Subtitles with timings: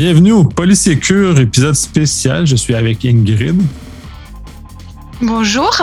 [0.00, 2.46] Bienvenue au Polysécure, épisode spécial.
[2.46, 3.60] Je suis avec Ingrid.
[5.20, 5.76] Bonjour.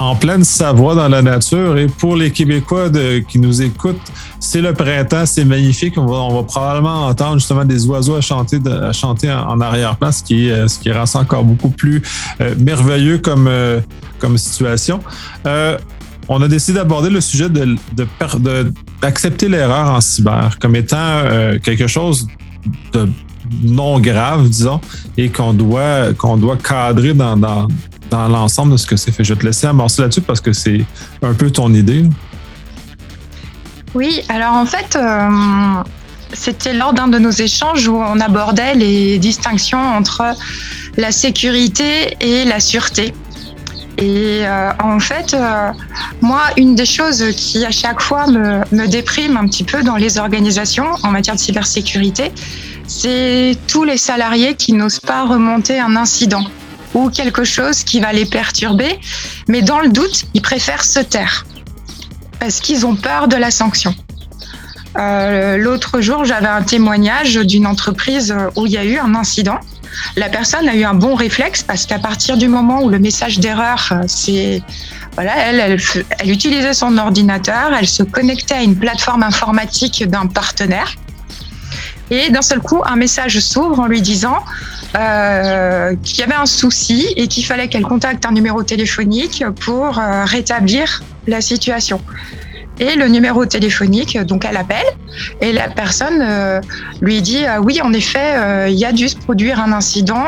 [0.00, 1.78] En pleine Savoie dans la nature.
[1.78, 2.90] Et pour les Québécois
[3.28, 4.00] qui nous écoutent,
[4.40, 5.96] c'est le printemps, c'est magnifique.
[5.96, 10.50] On va, probablement entendre justement des oiseaux à chanter, à chanter en, arrière-plan, ce qui,
[10.50, 12.02] euh, ce qui rend ça encore beaucoup plus
[12.40, 13.80] euh, merveilleux comme, euh,
[14.18, 14.98] comme situation.
[16.28, 17.76] on a décidé d'aborder le sujet de,
[19.00, 21.22] d'accepter l'erreur en cyber comme étant
[21.62, 22.26] quelque chose
[22.92, 23.08] de
[23.62, 24.80] non grave, disons,
[25.16, 27.68] et qu'on doit, qu'on doit cadrer dans, dans,
[28.28, 29.24] l'ensemble de ce que c'est fait.
[29.24, 30.84] Je vais te laisser amorcer là-dessus parce que c'est
[31.22, 32.04] un peu ton idée.
[33.94, 35.82] Oui, alors en fait, euh,
[36.32, 40.34] c'était lors d'un de nos échanges où on abordait les distinctions entre
[40.96, 43.14] la sécurité et la sûreté.
[43.98, 45.72] Et euh, en fait, euh,
[46.20, 49.96] moi, une des choses qui à chaque fois me, me, déprime un petit peu dans
[49.96, 52.30] les organisations en matière de cybersécurité,
[52.86, 56.44] c'est tous les salariés qui n'osent pas remonter un incident
[56.94, 59.00] ou quelque chose qui va les perturber,
[59.48, 61.44] mais dans le doute, ils préfèrent se taire
[62.38, 63.96] parce qu'ils ont peur de la sanction.
[64.96, 69.58] Euh, L'autre jour, j'avais un témoignage d'une entreprise où il y a eu un incident
[70.16, 73.38] la personne a eu un bon réflexe parce qu'à partir du moment où le message
[73.38, 74.62] d'erreur, euh, c'est
[75.14, 75.76] voilà, elle,
[76.26, 80.94] utilisait son ordinateur, elle se connectait à une plateforme informatique d'un partenaire.
[82.10, 84.38] Et d'un seul coup, un message s'ouvre en lui disant
[84.96, 89.98] euh, qu'il y avait un souci et qu'il fallait qu'elle contacte un numéro téléphonique pour
[89.98, 92.00] euh, rétablir la situation
[92.78, 94.18] et le numéro téléphonique.
[94.18, 94.86] Donc elle appelle
[95.40, 96.60] et la personne euh,
[97.00, 100.24] lui dit euh, oui en effet euh, il y a dû se produire un incident.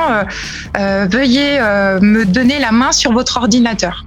[0.75, 1.61] veuillez
[2.01, 4.05] me donner la main sur votre ordinateur.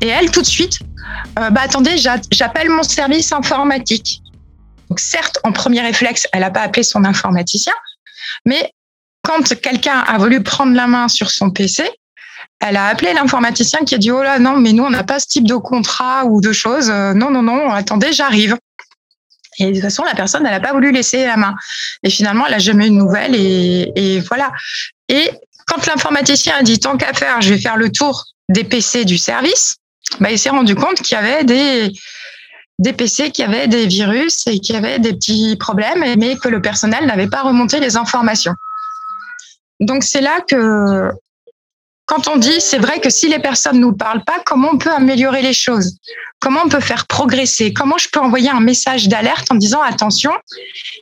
[0.00, 0.80] Et elle tout de suite
[1.36, 1.96] bah attendez
[2.30, 4.22] j'appelle mon service informatique.
[4.88, 7.72] Donc certes en premier réflexe elle n'a pas appelé son informaticien,
[8.44, 8.72] mais
[9.22, 11.84] quand quelqu'un a voulu prendre la main sur son PC,
[12.66, 15.20] elle a appelé l'informaticien qui a dit oh là non mais nous on n'a pas
[15.20, 16.90] ce type de contrat ou de choses.
[16.90, 18.56] Euh, non non non attendez j'arrive.
[19.58, 21.54] Et de toute façon la personne elle n'a pas voulu laisser la main.
[22.02, 24.50] Et finalement elle a jamais eu de nouvelles et, et voilà.
[25.08, 25.30] Et
[25.66, 29.18] quand l'informaticien a dit tant qu'à faire je vais faire le tour des PC du
[29.18, 29.76] service
[30.20, 31.92] bah, il s'est rendu compte qu'il y avait des
[32.80, 36.60] des PC qui avaient des virus et qui avaient des petits problèmes, mais que le
[36.60, 38.54] personnel n'avait pas remonté les informations.
[39.80, 41.10] Donc c'est là que
[42.06, 44.92] quand on dit, c'est vrai que si les personnes nous parlent pas, comment on peut
[44.92, 45.96] améliorer les choses?
[46.38, 47.72] Comment on peut faire progresser?
[47.72, 50.32] Comment je peux envoyer un message d'alerte en disant attention,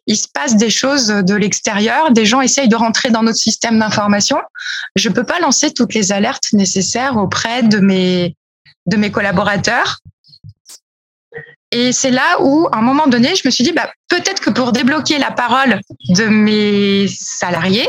[0.07, 3.81] il se passe des choses de l'extérieur, des gens essayent de rentrer dans notre système
[3.81, 4.39] d'information.
[4.95, 8.37] Je peux pas lancer toutes les alertes nécessaires auprès de mes
[8.87, 9.99] de mes collaborateurs.
[11.73, 14.51] Et c'est là où, à un moment donné, je me suis dit, bah, peut-être que
[14.51, 15.81] pour débloquer la parole
[16.11, 17.89] de mes salariés,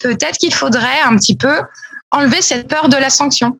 [0.00, 1.62] peut-être qu'il faudrait un petit peu
[2.10, 3.58] enlever cette peur de la sanction.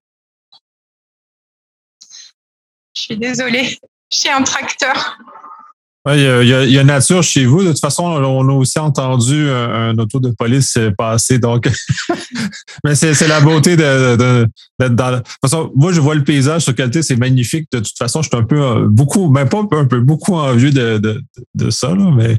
[2.94, 3.78] Je suis désolée,
[4.10, 5.18] j'ai un tracteur.
[6.14, 7.62] Il y, a, nature chez vous.
[7.62, 11.38] De toute façon, on a aussi entendu un, auto de police passer.
[11.38, 11.68] Donc,
[12.84, 15.12] mais c'est la beauté d'être de, dans.
[15.12, 17.68] De toute façon, moi, je vois le paysage sur qualité, c'est magnifique.
[17.72, 20.70] De toute façon, je suis un peu euh, beaucoup, même pas un peu, beaucoup envieux
[20.70, 21.22] de, de,
[21.54, 22.38] de ça, mais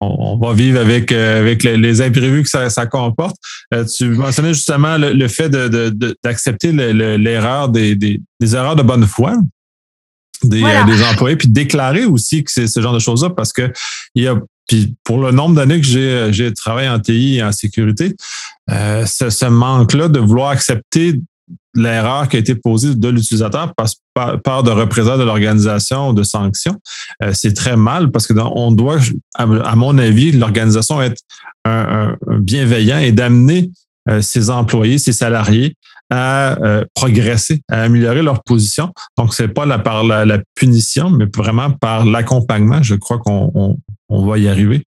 [0.00, 3.36] on, va vivre avec, euh, avec les, imprévus que ça, comporte.
[3.72, 5.48] Euh, tu mentionnais justement le, fait
[6.22, 9.34] d'accepter l'erreur des, erreurs de bonne foi
[10.48, 13.72] des, euh, des employés, puis déclarer aussi que c'est ce genre de choses-là, parce que
[14.14, 17.42] il y a puis pour le nombre d'années que j'ai, j'ai travaillé en TI et
[17.42, 18.16] en sécurité,
[18.66, 21.20] ce, ce manque-là de vouloir accepter
[21.74, 26.22] l'erreur qui a été posée de l'utilisateur par, par de représentants de l'organisation ou de
[26.22, 26.80] sanctions,
[27.22, 28.98] euh, c'est très mal parce que on doit,
[29.34, 31.20] à, mon avis, l'organisation être
[31.64, 33.70] un, bienveillant et d'amener
[34.08, 35.76] euh, ses employés, ses salariés
[36.16, 38.92] euh, progresser, à améliorer leur position.
[39.16, 42.82] Donc, c'est pas la, par la, punition, mais vraiment par l'accompagnement.
[42.82, 43.78] Je crois qu'on
[44.08, 44.84] on, va y arriver.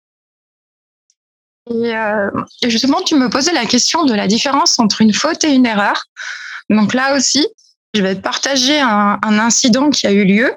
[1.70, 5.66] Et justement, tu me posais la question de la différence entre une faute et une
[5.66, 6.04] erreur.
[6.70, 7.46] Donc là aussi,
[7.94, 10.52] je vais partager un, incident qui a eu lieu.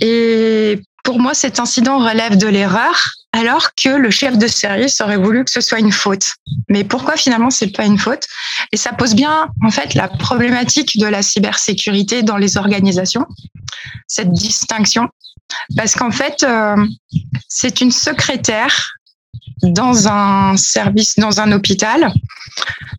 [0.00, 2.94] Et pour moi, cet incident relève de l'erreur,
[3.32, 6.34] alors que le chef de service aurait voulu que ce soit une faute.
[6.68, 8.24] Mais pourquoi finalement c'est pas une faute?
[8.72, 13.26] Et ça pose bien en fait la problématique de la cybersécurité dans les organisations,
[14.06, 15.08] cette distinction,
[15.76, 16.76] parce qu'en fait euh,
[17.48, 18.94] c'est une secrétaire
[19.62, 22.12] dans un service, dans un hôpital.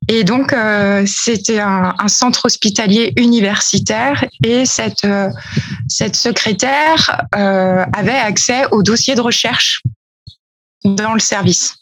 [0.07, 5.29] Et donc, euh, c'était un, centre hospitalier universitaire et cette, euh,
[5.87, 9.81] cette secrétaire euh, avait accès au dossier de recherche
[10.83, 11.75] dans le service.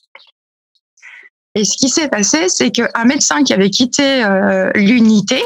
[1.56, 4.24] Et ce qui s'est passé, c'est qu'un médecin qui avait quitté
[4.76, 5.42] l'unité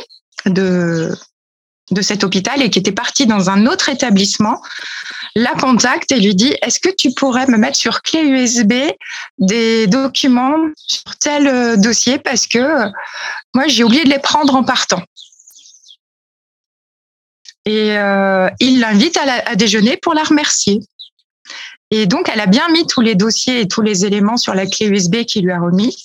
[0.45, 1.11] de,
[1.91, 4.61] de cet hôpital et qui était parti dans un autre établissement,
[5.35, 8.73] la contacte et lui dit Est-ce que tu pourrais me mettre sur clé USB
[9.37, 12.89] des documents sur tel euh, dossier parce que euh,
[13.53, 15.03] moi j'ai oublié de les prendre en partant.
[17.65, 20.81] Et euh, il l'invite à, à, déjeuner pour la remercier.
[21.89, 24.67] Et donc, elle a bien mis tous les dossiers et tous les éléments sur la
[24.67, 25.95] clé USB qu'il lui a remis.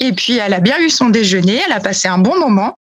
[0.00, 2.77] Et puis, elle a bien eu son déjeuner, elle a passé un bon moment.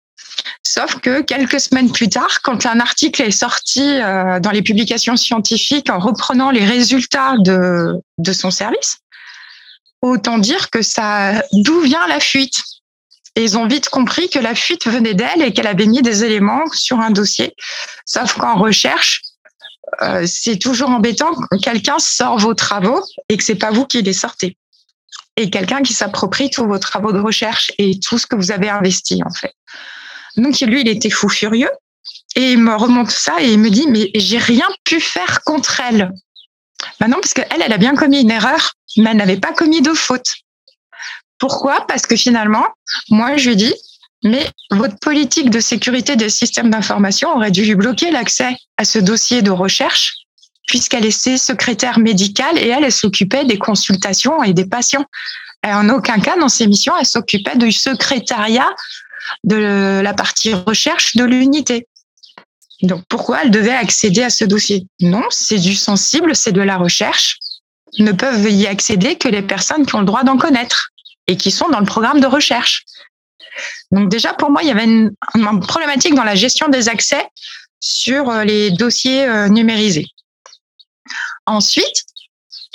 [0.63, 5.16] Sauf que quelques semaines plus tard, quand un article est sorti euh, dans les publications
[5.16, 8.01] scientifiques en reprenant les résultats de,
[8.31, 9.00] son service,
[10.01, 12.62] autant dire que ça, d'où vient la fuite
[13.39, 16.63] ils ont vite compris que la fuite venait d'elle et qu'elle avait mis des éléments
[16.74, 17.54] sur un dossier.
[18.06, 19.22] Sauf qu'en recherche,
[20.01, 24.01] euh, c'est toujours embêtant quand quelqu'un sort vos travaux et que c'est pas vous qui
[24.01, 24.57] les sortez.
[25.36, 28.69] Et quelqu'un qui s'approprie tous vos travaux de recherche et tout ce que vous avez
[28.69, 29.54] investi, en fait.
[30.36, 31.72] Donc, lui, il était fou furieux.
[32.36, 35.82] Et il me remonte ça et il me dit, mais j'ai rien pu faire contre
[35.82, 36.12] elle.
[37.00, 39.82] Ben non, parce qu'elle, elle a bien commis une erreur, mais elle n'avait pas commis
[39.82, 40.36] de faute.
[41.40, 41.86] Pourquoi?
[41.88, 42.66] Parce que finalement,
[43.10, 43.74] moi, je dis,
[44.24, 49.00] mais votre politique de sécurité des systèmes d'information aurait dû lui bloquer l'accès à ce
[49.00, 50.14] dossier de recherche,
[50.68, 55.06] puisqu'elle était secrétaire médicale et elle, elle s'occupait des consultations et des patients.
[55.66, 58.70] Et en aucun cas, dans ses missions, elle s'occupait du secrétariat
[59.44, 61.88] de la partie recherche de l'unité.
[62.84, 64.86] Donc, pourquoi elle devait accéder à ce dossier?
[65.02, 67.38] Non, c'est du sensible, c'est de la recherche.
[68.00, 70.90] Ne peuvent y accéder que les personnes qui ont le droit d'en connaître
[71.25, 72.86] et qui sont dans le programme de recherche.
[73.92, 75.12] Donc déjà, pour moi, il y avait une,
[75.62, 77.25] problématique dans la gestion des accès
[77.80, 80.08] sur euh, les dossiers euh, numérisés.
[81.46, 82.04] Ensuite,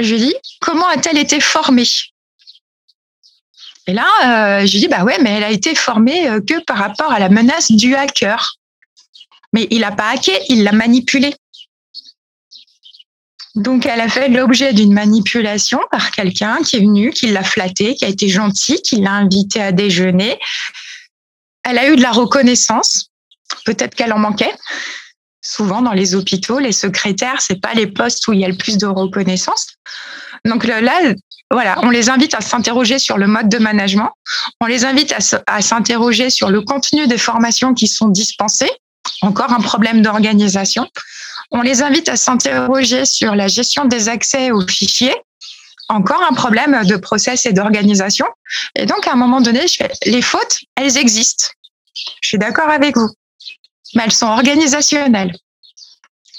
[0.00, 1.86] je dis, comment a-t-elle été formée?
[3.86, 7.12] Et là, euh, je dis, bah ouais, mais elle a été formée que par rapport
[7.12, 8.56] à la menace du hacker.
[9.52, 11.34] Mais il n'a pas hacké, il l'a manipulé.
[13.54, 17.94] Donc, elle a fait l'objet d'une manipulation par quelqu'un qui est venu, qui l'a flatté,
[17.94, 20.38] qui a été gentil, qui l'a invité à déjeuner.
[21.62, 23.10] Elle a eu de la reconnaissance.
[23.66, 24.54] Peut-être qu'elle en manquait.
[25.42, 28.56] Souvent, dans les hôpitaux, les secrétaires, c'est pas les postes où il y a le
[28.56, 29.66] plus de reconnaissance.
[30.46, 30.80] Donc là,
[31.52, 34.10] on les invite à s'interroger sur le mode de management.
[34.60, 35.14] On les invite
[35.46, 38.70] à s'interroger sur le contenu des formations qui sont dispensées.
[39.20, 40.88] Encore un problème d'organisation.
[41.50, 45.14] On les invite à s'interroger sur la gestion des accès aux fichiers.
[45.88, 48.26] Encore un problème de process et d'organisation.
[48.76, 49.66] Et donc, à un moment donné,
[50.06, 51.48] les fautes, elles existent.
[52.22, 53.10] Je suis d'accord avec vous.
[53.94, 55.36] Mais elles sont organisationnelles.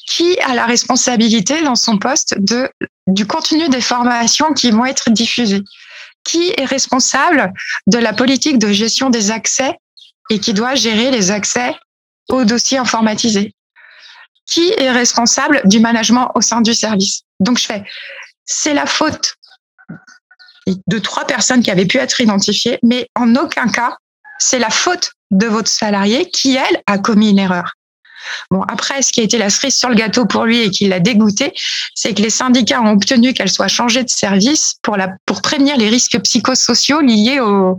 [0.07, 2.69] Qui a la responsabilité dans son poste de,
[3.07, 5.63] du contenu des formations qui vont être diffusées?
[6.23, 7.53] Qui est responsable
[7.87, 9.77] de la politique de gestion des accès
[10.29, 11.75] et qui doit gérer les accès
[12.29, 13.53] aux dossiers informatisés?
[14.45, 17.21] Qui est responsable du management au sein du service?
[17.39, 17.83] Donc je fais,
[18.45, 19.35] c'est la faute
[20.67, 23.97] de trois personnes qui avaient pu être identifiées, mais en aucun cas,
[24.39, 27.73] c'est la faute de votre salarié qui, elle, a commis une erreur.
[28.51, 30.87] Bon, après, ce qui a été la cerise sur le gâteau pour lui et qui
[30.87, 31.53] l'a dégoûté,
[31.95, 34.97] c'est que les syndicats ont obtenu qu'elle soit changée de service pour,
[35.41, 37.77] prévenir les risques psychosociaux liés au,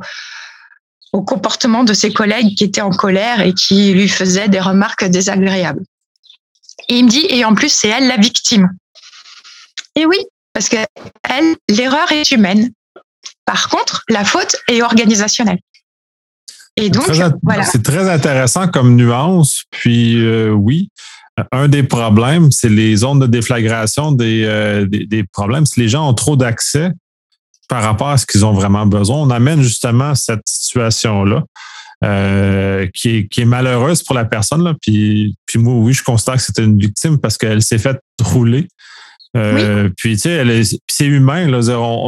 [1.27, 5.85] comportement de ses collègues qui étaient en colère et qui lui faisaient des remarques désagréables.
[6.89, 8.69] Et il me dit, et en plus, c'est elle la victime.
[9.95, 10.19] Et oui,
[10.53, 10.77] parce que
[11.23, 12.71] elle, l'erreur est humaine.
[13.45, 15.61] Par contre, la faute est organisationnelle.
[16.77, 17.05] Et donc,
[17.43, 17.65] voilà.
[17.65, 19.63] C'est très intéressant comme nuance.
[19.71, 20.91] Puis, euh, oui,
[21.53, 25.67] un des problèmes, c'est les zones de déflagration des, euh, des, des, problèmes.
[25.67, 26.91] Si les gens ont trop d'accès
[27.69, 31.43] par rapport à ce qu'ils ont vraiment besoin, on amène justement cette situation-là.
[32.03, 34.63] Euh, qui, est, qui est malheureuse pour la personne.
[34.63, 34.75] Là.
[34.79, 38.69] Puis, puis moi, oui, je constate que c'était une victime parce qu'elle s'est faite rouler.
[39.37, 41.49] Euh, Puis, tu sais, c'est humain.
[41.49, 41.61] Là,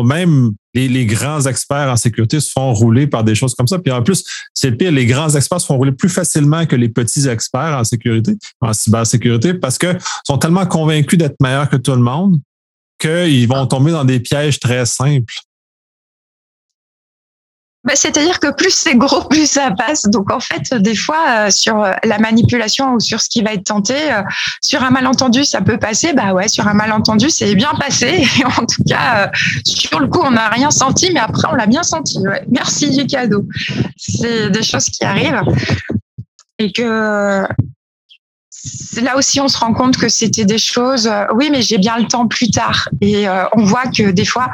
[0.04, 3.78] même les, les, grands experts en sécurité se font rouler par des choses comme ça.
[3.78, 6.88] Puis en plus, c'est pire, les grands experts se font rouler plus facilement que les
[6.88, 11.92] petits experts en sécurité, en cybersécurité, parce qu'ils sont tellement convaincus d'être meilleurs que tout
[11.92, 12.38] le monde
[12.98, 15.34] qu'ils vont tomber dans des pièges très simples.
[17.86, 20.02] Bah, c'est-à-dire que plus c'est gros, plus ça passe.
[20.02, 23.52] Donc en fait, des fois, euh, sur euh, la manipulation ou sur ce qui va
[23.52, 24.22] être tenté, euh,
[24.60, 26.12] sur un malentendu, ça peut passer.
[26.12, 28.26] Bah ouais, sur un malentendu, c'est bien passé.
[28.40, 29.30] Et en tout cas,
[29.64, 32.18] sur le coup, on n'a rien senti, mais après, on l'a bien senti.
[32.50, 33.46] Merci du cadeau.
[33.96, 35.42] C'est des choses qui arrivent
[36.58, 37.46] et que
[39.00, 41.98] là aussi, on se rend compte que c'était des choses, euh, oui, mais j'ai bien
[41.98, 42.88] le temps plus tard.
[43.00, 44.50] Et euh, on voit que des fois,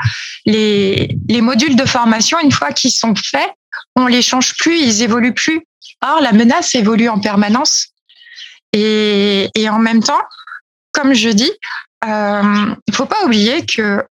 [0.47, 3.50] les, les modules de formation, une fois qu'ils sont faits,
[3.97, 5.66] on les change plus, ils évoluent plus.
[6.02, 7.88] Or, la menace évolue en permanence.
[8.73, 10.23] Et, en même temps,
[10.92, 11.50] comme je dis,
[12.04, 14.04] euh, il faut pas oublier que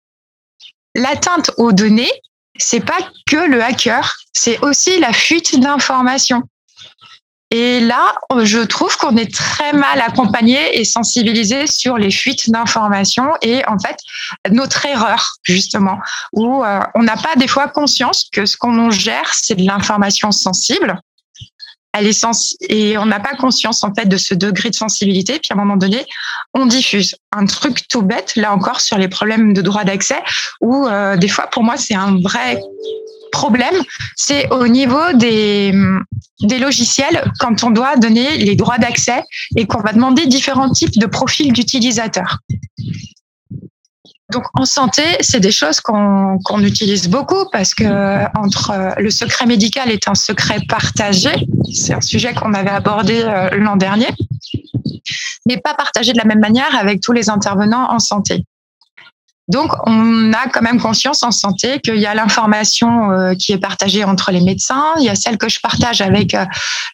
[0.95, 2.11] l'atteinte aux données,
[2.57, 6.43] c'est pas que le hacker, c'est aussi la fuite d'informations.
[7.51, 8.13] Et là,
[8.43, 13.79] je trouve qu'on est très mal accompagné et sensibilisé sur les fuites d'informations et en
[13.79, 13.97] fait
[14.51, 15.97] notre erreur justement,
[16.33, 20.31] où euh, on n'a pas des fois conscience que ce qu'on gère, c'est de l'information
[20.31, 20.99] sensible.
[21.91, 25.39] Elle est sens et on n'a pas conscience en fait de ce degré de sensibilité.
[25.39, 26.05] Puis à un moment donné,
[26.53, 30.21] on diffuse un truc tout bête, là encore sur les problèmes de droit d'accès,
[30.61, 32.61] où euh, des fois pour moi c'est un vrai
[33.31, 33.75] problème,
[34.15, 35.73] c'est au niveau des,
[36.59, 39.23] logiciels quand on doit donner les droits d'accès
[39.55, 42.39] et qu'on va demander différents types de profils d'utilisateurs.
[44.31, 47.83] Donc en santé, c'est des choses qu'on utilise beaucoup parce que
[49.01, 51.31] le secret médical est un secret partagé,
[51.73, 54.09] c'est un sujet qu'on avait abordé euh, l'an dernier,
[55.47, 58.45] mais pas partagé de la même manière avec tous les intervenants en santé.
[59.49, 63.57] Donc, on a quand même conscience en santé qu'il y a l'information euh, qui est
[63.57, 66.45] partagée entre les médecins, il y a celle que je partage avec euh,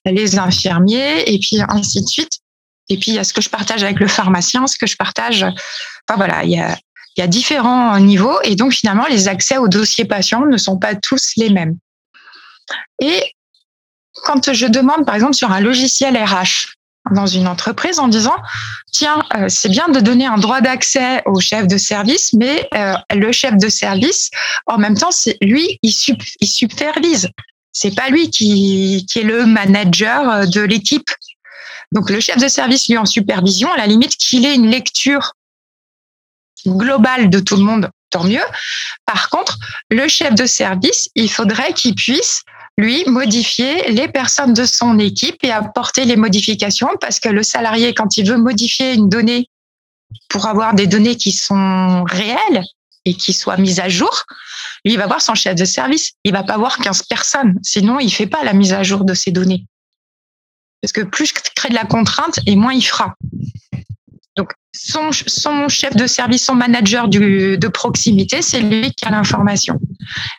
[0.06, 2.40] les infirmiers, et puis ainsi de suite.
[2.88, 4.96] Et puis, il y a ce que je partage avec le pharmacien, ce que je
[4.96, 5.44] partage.
[5.44, 6.78] Enfin, voilà, il y a,
[7.18, 10.78] il y a différents niveaux, et donc finalement, les accès aux dossiers patients ne sont
[10.78, 11.78] pas tous les mêmes.
[13.02, 13.22] Et
[14.24, 16.76] quand je demande, par exemple, sur un logiciel RH,
[17.12, 18.36] dans une entreprise en disant
[18.92, 22.94] tiens euh, c'est bien de donner un droit d'accès au chef de service mais euh,
[23.14, 24.32] le chef de service
[24.66, 25.94] en même temps c'est lui il,
[26.40, 27.30] il supervise.
[27.72, 31.10] C'est pas lui qui, qui est le manager euh, de l'équipe.
[31.92, 35.34] Donc le chef de service lui en supervision à la limite qu'il ait une lecture
[36.66, 38.46] globale de tout le monde tant mieux.
[39.06, 39.58] Par contre
[39.92, 42.44] le chef de service il faudrait qu'il puisse
[42.78, 47.94] lui, modifier les personnes de son équipe et apporter les modifications parce que le salarié,
[47.94, 49.50] quand il veut modifier une donnée
[50.30, 52.64] pour avoir des données qui sont réelles
[53.06, 54.26] et qui soient mises à jour,
[54.84, 56.14] lui, il va voir son chef de service.
[56.24, 57.56] Il va pas voir 15 personnes.
[57.64, 59.66] Sinon, il fait pas la mise à jour de ces données.
[60.82, 63.16] Parce que plus je crée de la contrainte et moins il fera.
[64.88, 69.80] Son, chef de service, son manager du, de proximité, c'est lui qui a l'information.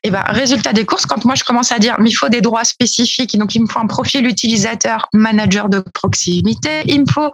[0.04, 2.40] Et ben, résultat des courses, quand moi je commence à dire, mais il faut des
[2.40, 7.32] droits spécifiques, donc il me faut un profil utilisateur, manager de proximité, il me faut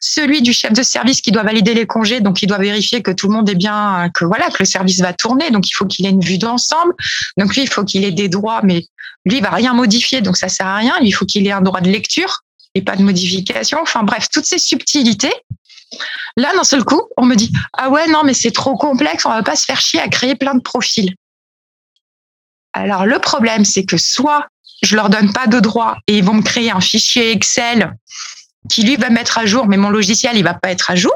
[0.00, 3.10] celui du chef de service qui doit valider les congés, donc il doit vérifier que
[3.10, 5.84] tout le monde est bien, que voilà, que le service va tourner, donc il faut
[5.84, 6.94] qu'il ait une vue d'ensemble.
[7.36, 8.86] Donc lui, il faut qu'il ait des droits, mais
[9.26, 10.94] lui, il va rien modifier, donc ça sert à rien.
[11.02, 12.40] il faut qu'il ait un droit de lecture
[12.74, 13.78] et pas de modification.
[13.82, 15.32] Enfin bref, toutes ces subtilités
[16.36, 19.30] Là, d'un seul coup, on me dit Ah ouais, non, mais c'est trop complexe, on
[19.30, 21.14] va pas se faire chier à créer plein de profils.
[22.72, 24.46] Alors, le problème, c'est que soit
[24.82, 27.94] je leur donne pas de droit et ils vont me créer un fichier Excel
[28.68, 31.14] qui lui va mettre à jour, mais mon logiciel, il va pas être à jour.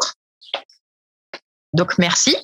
[1.73, 2.37] Donc, merci.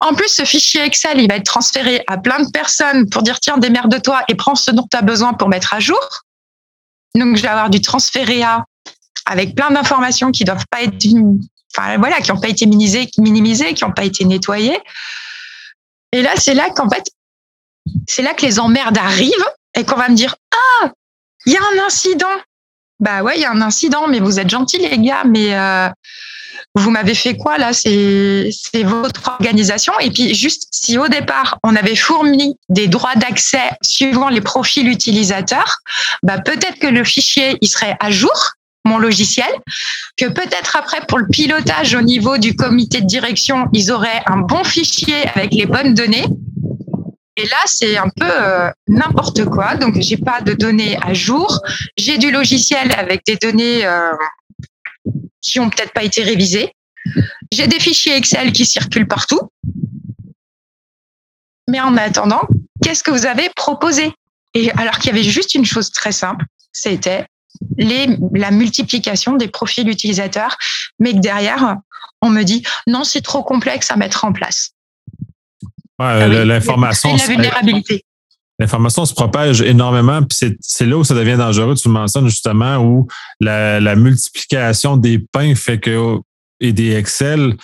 [0.00, 3.40] En plus, ce fichier Excel, il va être transféré à plein de personnes pour dire
[3.40, 6.22] tiens, démerde-toi et prends ce dont tu as besoin pour mettre à jour.
[7.14, 8.64] Donc, je vais avoir du transféré à
[9.26, 10.94] avec plein d'informations qui doivent pas être,
[11.76, 14.78] enfin voilà, qui n'ont pas été minimisées, minimisées, qui n'ont pas été nettoyées.
[16.12, 17.04] Et là, c'est là qu'en fait,
[18.06, 19.32] c'est là que les emmerdes arrivent
[19.74, 20.90] et qu'on va me dire ah,
[21.46, 22.26] il y a un incident.
[23.00, 25.88] Bah ouais, il y a un incident, mais vous êtes gentils les gars, mais euh,
[26.76, 27.72] vous m'avez fait quoi là?
[27.72, 28.50] C'est
[28.84, 29.92] votre organisation.
[30.00, 34.88] Et puis juste si au départ on avait fourni des droits d'accès suivant les profils
[34.88, 35.78] utilisateurs,
[36.22, 38.52] bah peut-être que le fichier il serait à jour
[38.84, 39.50] mon logiciel,
[40.16, 44.38] que peut-être après pour le pilotage au niveau du comité de direction, ils auraient un
[44.38, 46.26] bon fichier avec les bonnes données.
[47.36, 49.74] Et là, c'est un peu euh, n'importe quoi.
[49.74, 51.60] Donc, j'ai pas de données à jour.
[51.96, 54.12] J'ai du logiciel avec des données euh,
[55.40, 56.72] qui ont peut-être pas été révisées.
[57.52, 59.40] J'ai des fichiers Excel qui circulent partout.
[61.68, 62.42] Mais en attendant,
[62.82, 64.12] qu'est-ce que vous avez proposé?
[64.54, 67.26] Et alors qu'il y avait juste une chose très simple, c'était
[67.76, 70.56] les, la multiplication des profils utilisateurs,
[70.98, 71.76] mais que derrière,
[72.20, 74.70] on me dit non, c'est trop complexe à mettre en place.
[75.98, 77.14] Ah l'information.
[77.16, 78.04] La vulnérabilité.
[78.58, 81.74] L'information se propage énormément, puis c'est là où ça devient dangereux.
[81.74, 83.08] Tu le mentionnes justement, où
[83.40, 86.18] la, multiplication des pains fait que
[86.60, 87.56] et des Excel,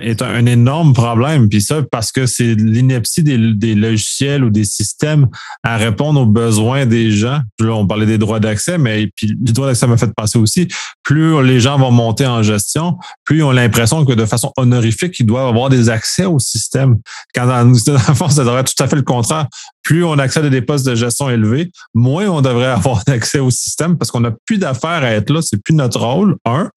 [0.00, 1.48] est un, énorme problème.
[1.48, 5.28] Puis ça, parce que c'est l'ineptie des, logiciels ou des systèmes
[5.62, 7.40] à répondre aux besoins des gens.
[7.60, 10.68] Là, on parlait des droits d'accès, mais puis le droit d'accès m'a fait passer aussi.
[11.02, 15.18] Plus les gens vont monter en gestion, plus ils ont l'impression que de façon honorifique,
[15.20, 16.96] ils doivent avoir des accès au système.
[17.34, 19.46] Quand dans, dans le fond, ça devrait être tout à fait le contraire.
[19.82, 23.50] Plus on accède à des postes de gestion élevés, moins on devrait avoir accès au
[23.50, 25.40] système parce qu'on n'a plus d'affaires à être là.
[25.42, 26.70] C'est plus notre rôle, un.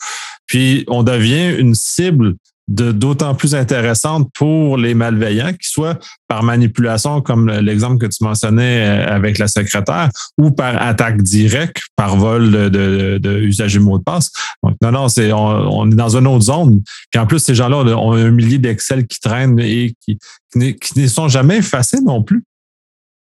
[0.47, 2.35] Puis on devient une cible
[2.73, 8.85] d'autant plus intéressante pour les malveillants, qu'ils soient par manipulation, comme l'exemple que tu mentionnais
[8.85, 14.03] euh, avec la secrétaire, ou par attaque directe, par vol de, de, de mot de
[14.03, 14.31] passe.
[14.63, 16.81] Donc, non, non, c'est, on, est dans une autre zone.
[17.11, 20.17] Puis en plus, ces gens-là ont un millier d'Excel qui traînent et qui
[20.55, 22.43] ne sont jamais effacés non plus.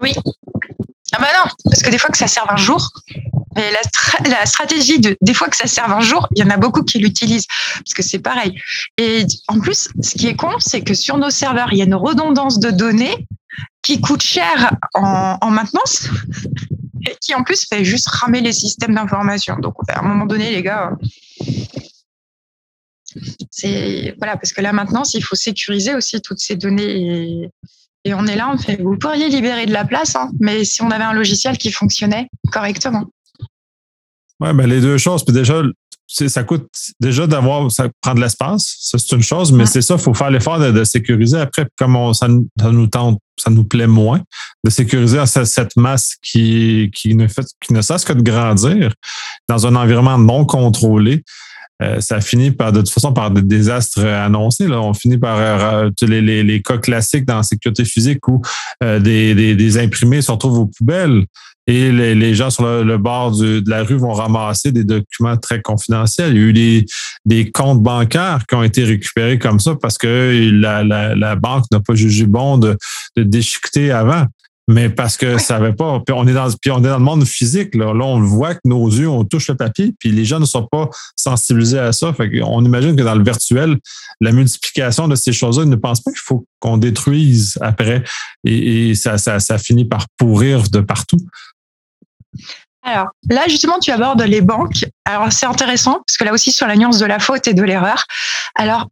[0.02, 0.14] Oui.
[1.14, 2.90] Ah bah non, parce que des fois que ça sert un jour,
[3.58, 6.50] et la, la, stratégie de des fois que ça sert un jour, il y en
[6.50, 8.58] a beaucoup qui l'utilisent parce que c'est pareil.
[8.98, 11.86] Et en plus, ce qui est con, c'est que sur nos serveurs, il y a
[11.86, 13.28] une redondance de données
[13.82, 16.08] qui coûte cher en, en maintenance
[17.06, 19.58] et qui en plus fait juste ramer les systèmes d'information.
[19.58, 20.92] Donc à un moment donné, les gars,
[23.50, 27.50] c'est voilà parce que là maintenant, il faut sécuriser aussi toutes ces données.
[28.04, 30.82] Et on est là, on fait, vous pourriez libérer de la place, hein, mais si
[30.82, 33.06] on avait un logiciel qui fonctionnait correctement.
[34.40, 35.24] Oui, mais les deux choses.
[35.24, 35.62] Puis déjà,
[36.08, 36.68] ça coûte
[37.00, 40.14] déjà d'avoir, ça prend de l'espace, ça c'est une chose, mais c'est ça, il faut
[40.14, 41.38] faire l'effort de, sécuriser.
[41.38, 44.22] Après, comme on, ça, nous tente, ça nous plaît moins,
[44.64, 48.94] de sécuriser cette masse qui, qui, ne fait, qui ne cesse que de grandir
[49.48, 51.24] dans un environnement non contrôlé.
[51.82, 54.68] Euh, ça finit par, de toute façon, par des désastres annoncés.
[54.68, 58.42] On finit par euh, les, cas classiques dans la sécurité physique où
[58.84, 61.26] euh, des, imprimés se retrouvent aux poubelles
[61.68, 66.36] et les, gens sur le, bord de la rue vont ramasser des documents très confidentiels.
[66.36, 66.86] Il y a eu
[67.26, 71.96] des, comptes bancaires qui ont été récupérés comme ça parce que la banque n'a pas
[71.96, 72.78] jugé bon de,
[73.16, 74.26] de déchiqueter avant
[74.72, 76.00] mais parce que ça avait pas.
[76.06, 77.76] Puis on est dans, puis on est dans le monde physique.
[77.76, 77.88] Là.
[77.88, 80.90] on voit que nos yeux, on touche le papier, puis les gens ne sont pas
[81.16, 82.14] sensibilisés à ça.
[82.44, 83.78] On imagine que dans le virtuel,
[84.22, 88.04] la multiplication de ces choses-là, ils ne pensent pas qu'il faut qu'on détruise après.
[88.46, 91.20] Et, ça, ça, ça finit par pourrir de partout.
[92.84, 94.86] Alors là, justement, tu abordes les banques.
[95.06, 97.62] Alors c'est intéressant parce que là aussi sur la nuance de la faute et de
[97.62, 98.06] l'erreur.
[98.56, 98.88] Alors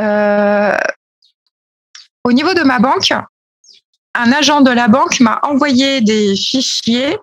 [0.00, 0.76] euh,
[2.24, 3.12] au niveau de ma banque,
[4.18, 7.16] un agent de la banque m'a envoyé des fichiers.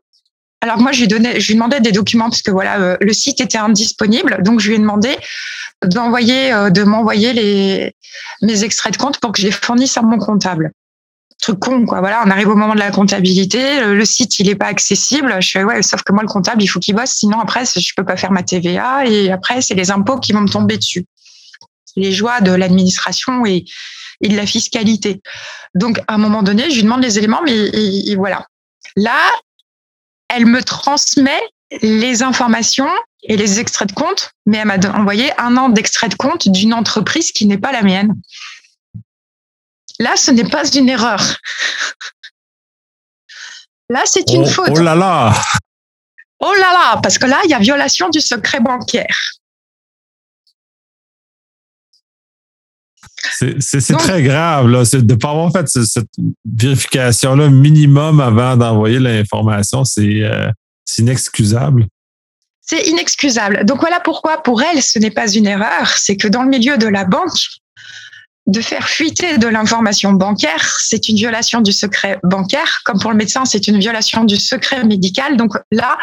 [0.62, 3.14] Alors moi, je lui, donnais, je lui demandais des documents parce que voilà, euh, le
[3.14, 4.42] site était indisponible.
[4.44, 5.10] Donc, je lui ai demandé
[5.84, 7.94] d'envoyer, euh, de m'envoyer les,
[8.42, 10.72] mes extraits de compte pour que je les fournisse à mon comptable.
[11.42, 12.00] Truc con, quoi.
[12.00, 13.82] Voilà, on arrive au moment de la comptabilité.
[13.82, 15.36] Le, site, il n'est pas accessible.
[15.42, 17.12] Je fais, ouais, sauf que moi, le comptable, il faut qu'il bosse.
[17.12, 19.06] Sinon, après, je peux pas faire ma TVA.
[19.06, 21.06] Et après, c'est les impôts qui vont me tomber dessus.
[21.98, 23.66] Les joies de l'administration et,
[24.24, 25.22] et de la fiscalité.
[25.76, 28.48] Donc, à un moment donné, je lui demande les éléments, mais voilà.
[28.96, 29.20] Là,
[30.30, 31.42] elle me transmet
[31.82, 32.90] les informations
[33.24, 36.74] et les extraits de compte, mais elle m'a envoyé un an d'extrait de compte d'une
[36.74, 38.16] entreprise qui n'est pas la mienne.
[40.00, 41.38] Là, ce n'est pas une erreur.
[43.90, 44.70] Là, c'est une oh, faute.
[44.72, 45.34] Oh là là
[46.40, 49.18] Oh là là, parce que là, il y a violation du secret bancaire.
[53.32, 56.08] C'est très grave là, de ne pas avoir fait cette
[56.46, 59.84] vérification-là minimum avant d'envoyer l'information.
[59.98, 60.52] Euh,
[60.86, 61.88] c'est inexcusable.
[62.62, 63.66] C'est inexcusable.
[63.66, 65.88] Donc voilà pourquoi pour elle, ce n'est pas une erreur.
[65.98, 67.38] C'est que dans le milieu de la banque,
[68.46, 72.82] de faire fuiter de l'information bancaire, c'est une violation du secret bancaire.
[72.84, 75.38] Comme pour le médecin, c'est une violation du secret médical.
[75.38, 75.98] Donc là,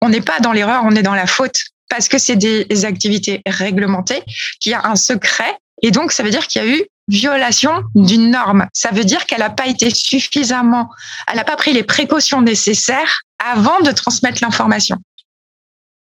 [0.00, 3.42] on n'est pas dans l'erreur, on est dans la faute parce que c'est des activités
[3.46, 4.22] réglementées,
[4.58, 7.82] qu'il y a un secret et donc, ça veut dire qu'il y a eu violation
[7.94, 8.66] d'une norme.
[8.72, 10.88] Ça veut dire qu'elle n'a pas été suffisamment,
[11.28, 14.96] elle n'a pas pris les précautions nécessaires avant de transmettre l'information.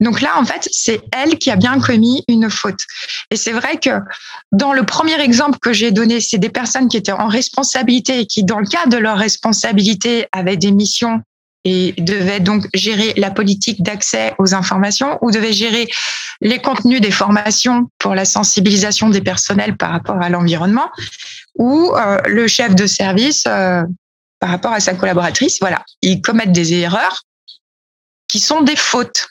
[0.00, 2.80] Donc là, en fait, c'est elle qui a bien commis une faute.
[3.32, 3.90] Et c'est vrai que
[4.52, 8.26] dans le premier exemple que j'ai donné, c'est des personnes qui étaient en responsabilité et
[8.26, 11.20] qui, dans le cadre de leur responsabilité, avaient des missions
[11.68, 15.86] et devait donc gérer la politique d'accès aux informations ou devait gérer
[16.40, 20.90] les contenus des formations pour la sensibilisation des personnels par rapport à l'environnement
[21.56, 23.82] ou euh, le chef de service euh,
[24.40, 25.58] par rapport à sa collaboratrice.
[25.60, 27.22] Voilà, ils commettent des erreurs
[28.28, 29.28] qui sont des fautes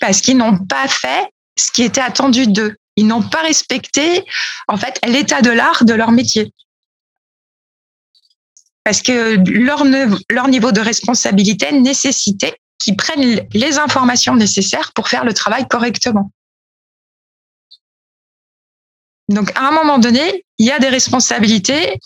[0.00, 2.74] parce qu'ils n'ont pas fait ce qui était attendu d'eux.
[2.96, 4.24] Ils n'ont pas respecté
[4.66, 6.52] en fait l'état de l'art de leur métier
[8.88, 9.36] parce que
[10.30, 16.32] leur, niveau de responsabilité nécessitait qu'ils prennent les informations nécessaires pour faire le travail correctement.
[19.28, 22.00] Donc, à un moment donné, il y a des responsabilités.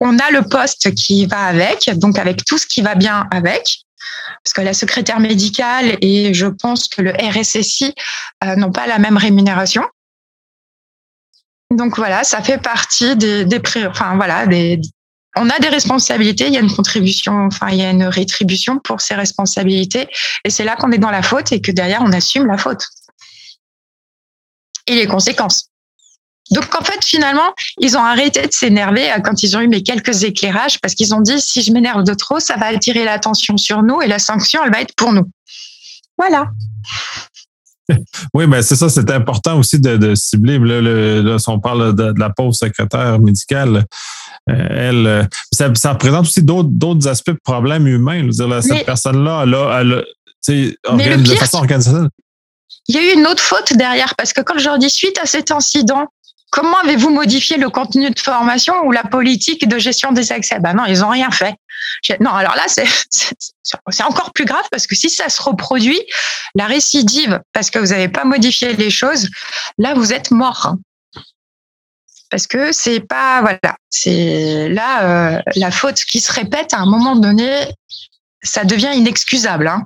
[0.00, 3.84] On a le poste qui va avec, donc avec tout ce qui va bien avec,
[4.42, 7.94] parce que la secrétaire médicale et je pense que le RSSI
[8.42, 9.82] euh, n'ont pas la même rémunération.
[11.70, 14.80] Donc voilà, ça fait partie des, des enfin voilà, des,
[15.36, 18.78] on a des responsabilités, il y a une contribution, enfin il y a une rétribution
[18.78, 20.08] pour ces responsabilités,
[20.44, 22.84] et c'est là qu'on est dans la faute et que derrière on assume la faute
[24.86, 25.70] et les conséquences.
[26.50, 29.84] Donc en fait finalement ils ont arrêté de s'énerver euh, quand ils ont eu mes
[29.84, 33.56] quelques éclairages parce qu'ils ont dit si je m'énerve de trop ça va attirer l'attention
[33.56, 35.30] sur nous et la sanction elle va être pour nous.
[36.18, 36.50] Voilà.
[38.34, 40.58] Oui, mais c'est ça, c'est important aussi de, cibler.
[40.58, 43.84] Là, on parle de, la pauvre secrétaire médicale,
[44.46, 48.26] elle, euh, ça, ça, représente aussi d'autres aspects de problèmes humains.
[48.28, 52.08] Dire, cette personne-là, elle a, de façon organisationnelle.
[52.88, 55.18] Il y a eu une autre faute derrière, parce que quand je leur dis suite
[55.22, 56.06] à cet incident,
[56.50, 60.58] comment avez-vous modifié le contenu de formation ou la politique de gestion des accès?
[60.58, 61.54] Ben non, ils n'ont rien fait.
[62.20, 66.00] Non, alors là, c'est encore plus grave parce que si ça se reproduit,
[66.54, 69.28] la récidive, parce que vous n'avez pas modifié les choses,
[69.78, 70.74] là, vous êtes mort
[72.30, 76.86] parce que c'est pas voilà, c'est là euh, la faute qui se répète à un
[76.86, 77.50] moment donné,
[78.42, 79.68] ça devient inexcusable.
[79.68, 79.84] Hein.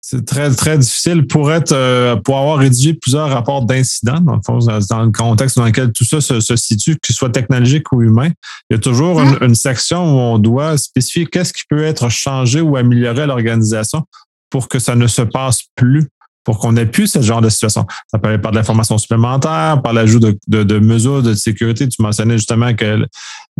[0.00, 4.88] C'est très, très difficile pour être euh, pour avoir rédigé plusieurs rapports d'incidents, dans le
[4.88, 8.30] dans le contexte dans lequel tout ça se, situe, que ce soit technologique ou humain.
[8.68, 12.08] Il y a toujours une, une, section où on doit spécifier qu'est-ce qui peut être
[12.08, 14.02] changé ou amélioré à l'organisation
[14.48, 16.08] pour que ça ne se passe plus
[16.44, 17.86] pour qu'on ait plus ce genre de situation.
[18.10, 21.88] Ça peut être par de l'information supplémentaire, par l'ajout de, de, mesures de sécurité.
[21.88, 23.06] Tu mentionnais justement qu'elle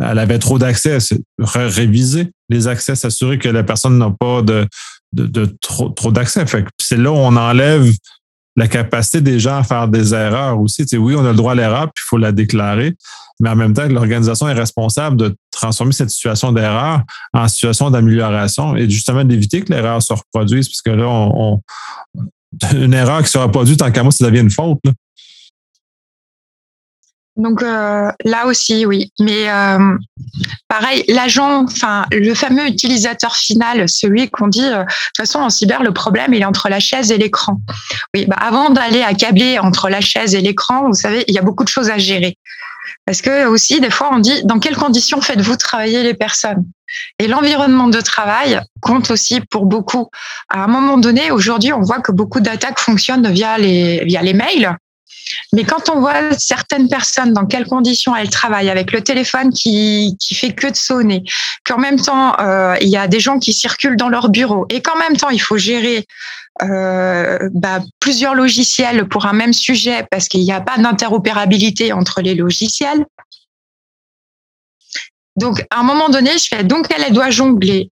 [0.01, 0.97] elle avait trop d'accès.
[1.39, 4.67] Réviser les accès, s'assurer que la personne n'a pas de,
[5.13, 6.45] de, trop, trop d'accès.
[6.79, 7.91] c'est là où on enlève
[8.57, 10.85] la capacité des gens à faire des erreurs aussi.
[10.97, 12.95] Oui, on a le droit à l'erreur, puis il faut la déclarer,
[13.39, 17.01] mais en même temps, l'organisation est responsable de transformer cette situation d'erreur
[17.33, 21.61] en situation d'amélioration et justement d'éviter que l'erreur se reproduise, puisque là, on,
[22.73, 24.79] une erreur qui sera produite tant qu'à moi, ça devient une faute.
[27.37, 29.11] Donc euh, là aussi, oui.
[29.19, 29.97] Mais euh,
[30.67, 31.65] pareil, l'agent,
[32.11, 36.33] le fameux utilisateur final, celui qu'on dit, euh, de toute façon en cyber, le problème
[36.33, 37.59] il est entre la chaise et l'écran.
[38.13, 41.41] Oui, bah, avant d'aller accabler entre la chaise et l'écran, vous savez, il y a
[41.41, 42.37] beaucoup de choses à gérer.
[43.05, 46.65] Parce que aussi, des fois, on dit dans quelles conditions faites-vous travailler les personnes?
[47.19, 50.09] Et l'environnement de travail compte aussi pour beaucoup.
[50.49, 54.33] À un moment donné, aujourd'hui, on voit que beaucoup d'attaques fonctionnent via les via les
[54.33, 54.75] mails.
[55.53, 60.17] Mais quand on voit certaines personnes dans quelles conditions elles travaillent, avec le téléphone qui
[60.19, 61.23] qui fait que de sonner,
[61.65, 64.81] qu'en même temps euh, il y a des gens qui circulent dans leur bureau et
[64.81, 66.05] qu'en même temps il faut gérer
[66.63, 72.21] euh, bah, plusieurs logiciels pour un même sujet parce qu'il n'y a pas d'interopérabilité entre
[72.21, 73.05] les logiciels.
[75.35, 77.89] Donc à un moment donné, je fais donc elle doit jongler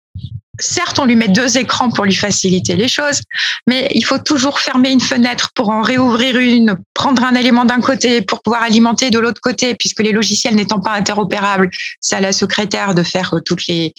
[0.59, 3.21] certes, on lui met deux écrans pour lui faciliter les choses,
[3.67, 7.81] mais il faut toujours fermer une fenêtre pour en réouvrir une, prendre un élément d'un
[7.81, 12.21] côté pour pouvoir alimenter de l'autre côté, puisque les logiciels n'étant pas interopérables, c'est à
[12.21, 13.93] la secrétaire de faire euh, toutes les,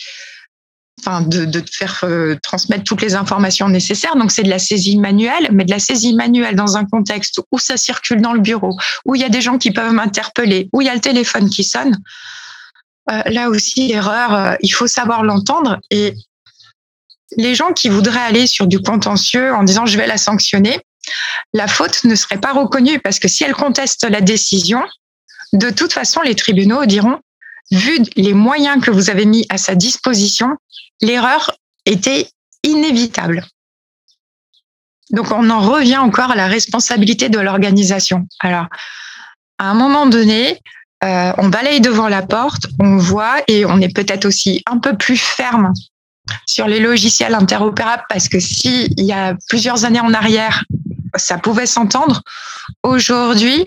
[1.00, 4.16] enfin, de, de faire euh, transmettre toutes les informations nécessaires.
[4.16, 7.58] Donc, c'est de la saisie manuelle, mais de la saisie manuelle dans un contexte où
[7.58, 10.80] ça circule dans le bureau, où il y a des gens qui peuvent m'interpeller, où
[10.80, 11.96] il y a le téléphone qui sonne.
[13.10, 16.14] Euh, là aussi, erreur, il faut savoir l'entendre et
[17.36, 20.80] les gens qui voudraient aller sur du contentieux en disant je vais la sanctionner,
[21.52, 24.82] la faute ne serait pas reconnue parce que si elle conteste la décision,
[25.52, 27.18] de toute façon, les tribunaux diront,
[27.70, 30.56] vu les moyens que vous avez mis à sa disposition,
[31.00, 31.52] l'erreur
[31.86, 32.28] était
[32.62, 33.44] inévitable.
[35.10, 38.26] Donc on en revient encore à la responsabilité de l'organisation.
[38.38, 38.66] Alors,
[39.58, 40.60] à un moment donné,
[41.02, 44.96] euh, on balaye devant la porte, on voit et on est peut-être aussi un peu
[44.96, 45.72] plus ferme
[46.46, 50.64] sur les logiciels interopérables parce que si il y a plusieurs années en arrière,
[51.16, 52.22] ça pouvait s'entendre.
[52.82, 53.66] Aujourd'hui,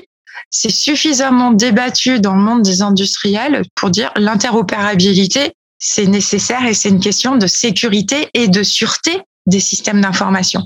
[0.49, 6.89] c'est suffisamment débattu dans le monde des industriels pour dire l'interopérabilité, c'est nécessaire et c'est
[6.89, 10.63] une question de sécurité et de sûreté des systèmes d'information.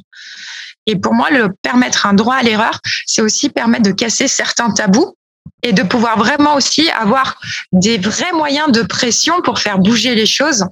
[0.86, 4.72] Et pour moi, le permettre un droit à l'erreur, c'est aussi permettre de casser certains
[4.72, 5.17] tabous
[5.64, 7.40] et de pouvoir vraiment aussi avoir
[7.72, 10.66] des vrais moyens de pression pour faire bouger les choses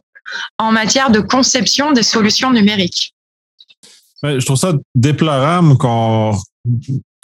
[0.57, 3.13] en matière de conception des solutions numériques.
[4.23, 6.37] Je trouve ça déplorable qu'on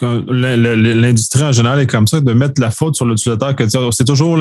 [0.02, 3.56] l'industrie en général est comme ça, de mettre la faute sur l'utilisateur,
[3.92, 4.38] c'est toujours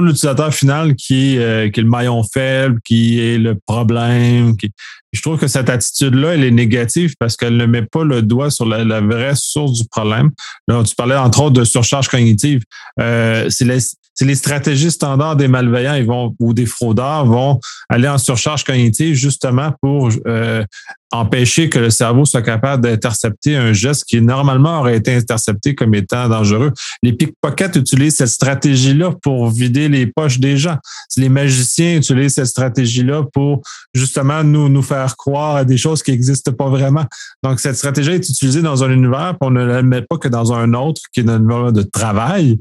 [0.00, 4.56] l'utilisateur final qui, euh, qui est le maillon faible, qui est le problème.
[4.56, 4.72] Qui...
[5.12, 8.50] Je trouve que cette attitude-là, elle est négative parce qu'elle ne met pas le doigt
[8.50, 10.30] sur la, vraie source du problème.
[10.68, 12.62] Là, tu parlais entre autres de surcharge cognitive.
[13.00, 13.66] Euh, c'est
[14.14, 18.62] c'est les stratégies standards des malveillants ils vont, ou des fraudeurs vont aller en surcharge
[18.64, 20.64] cognitive justement pour euh,
[21.12, 25.94] empêcher que le cerveau soit capable d'intercepter un geste qui normalement aurait été intercepté comme
[25.94, 26.72] étant dangereux.
[27.02, 30.78] Les pickpockets utilisent cette stratégie-là pour vider les poches des gens.
[31.16, 33.62] Les magiciens utilisent cette stratégie-là pour
[33.94, 37.04] justement nous, nous faire croire à des choses qui n'existent pas vraiment.
[37.42, 40.52] Donc, cette stratégie est utilisée dans un univers, on ne la met pas que dans
[40.52, 42.58] un autre qui est un univers de travail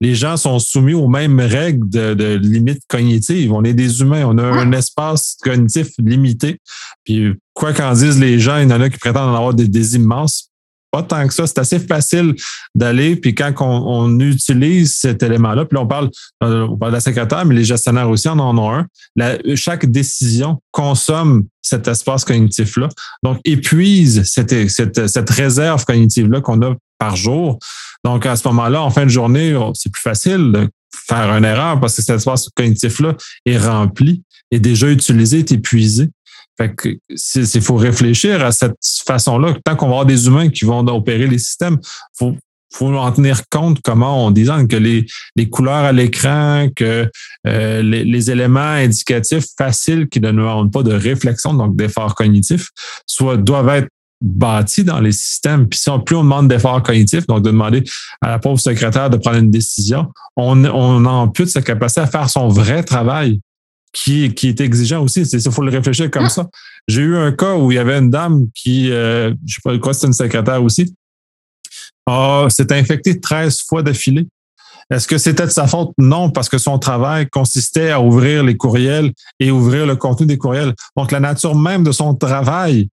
[0.00, 3.52] les gens sont soumis aux mêmes règles de, de limites cognitives.
[3.52, 6.58] On est des humains, on a un espace cognitif limité.
[7.04, 9.96] Puis quoi qu'en disent les gens, il y en a qui prétendent en avoir des,
[9.96, 10.48] immenses.
[10.90, 12.34] Pas tant que ça, c'est assez facile
[12.74, 13.14] d'aller.
[13.14, 16.10] Puis quand on, utilise cet élément-là, puis là, on parle,
[16.42, 18.86] euh, on parle de la secrétaire, mais les gestionnaires aussi en en ont un.
[19.54, 22.88] chaque décision consomme cet espace cognitif-là.
[23.22, 27.58] Donc, épuise cette, cette, cette réserve cognitive-là qu'on a par jour.
[28.04, 30.68] Donc, à ce moment-là, en fin de journée, c'est plus facile de
[31.08, 36.08] faire une erreur parce que cet espace cognitif-là est rempli, est déjà utilisé, est épuisé.
[36.56, 39.56] Fait que il faut réfléchir à cette façon-là.
[39.64, 41.78] Tant qu'on va avoir des humains qui vont opérer les systèmes,
[42.16, 42.36] faut
[42.72, 47.10] faut en tenir compte comment on design, que les, les couleurs à l'écran, que
[47.46, 52.68] euh, les, les, éléments indicatifs faciles qui ne demandent pas de réflexion, donc d'effort cognitif,
[53.06, 53.88] soit doivent être
[54.20, 55.68] bâti dans les systèmes.
[55.68, 57.84] Puis si on, plus on demande d'efforts cognitifs, donc de demander
[58.20, 62.28] à la pauvre secrétaire de prendre une décision, on, on ampute sa capacité à faire
[62.28, 63.40] son vrai travail
[63.92, 65.22] qui, qui est exigeant aussi.
[65.22, 66.48] Il faut le réfléchir comme ça.
[66.86, 69.76] J'ai eu un cas où il y avait une dame qui, euh, je sais pas
[69.78, 70.94] quoi, c'est une secrétaire aussi,
[72.48, 74.26] s'est infectée 13 fois d'affilée.
[74.90, 75.92] Est-ce que c'était de sa faute?
[75.98, 80.36] Non, parce que son travail consistait à ouvrir les courriels et ouvrir le contenu des
[80.36, 80.74] courriels.
[80.96, 82.88] Donc, la nature même de son travail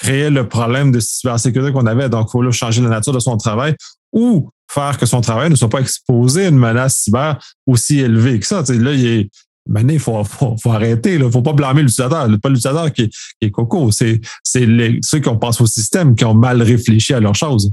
[0.00, 2.08] créer le problème de cybersécurité qu'on avait.
[2.08, 3.74] Donc, il faut changer la nature de son travail
[4.12, 8.38] ou faire que son travail ne soit pas exposé à une menace cyber aussi élevée
[8.38, 8.62] que ça.
[8.68, 9.30] là, il est,
[9.68, 11.14] Maintenant, il faut, faut, arrêter.
[11.14, 12.26] Il ne faut pas blâmer l'utilisateur.
[12.42, 13.10] Pas l'utilisateur qui,
[13.42, 13.90] est coco.
[13.92, 17.70] C'est ceux qui ont pensé au système, qui ont mal réfléchi à leurs choses.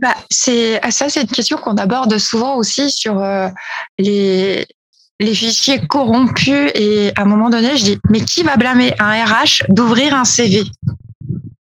[0.00, 3.48] Bah, c'est ça, c'est une question qu'on aborde souvent aussi sur euh,
[3.98, 4.66] les,
[5.20, 6.72] les fichiers corrompus.
[6.74, 10.24] Et à un moment donné, je dis, mais qui va blâmer un RH d'ouvrir un
[10.24, 10.64] CV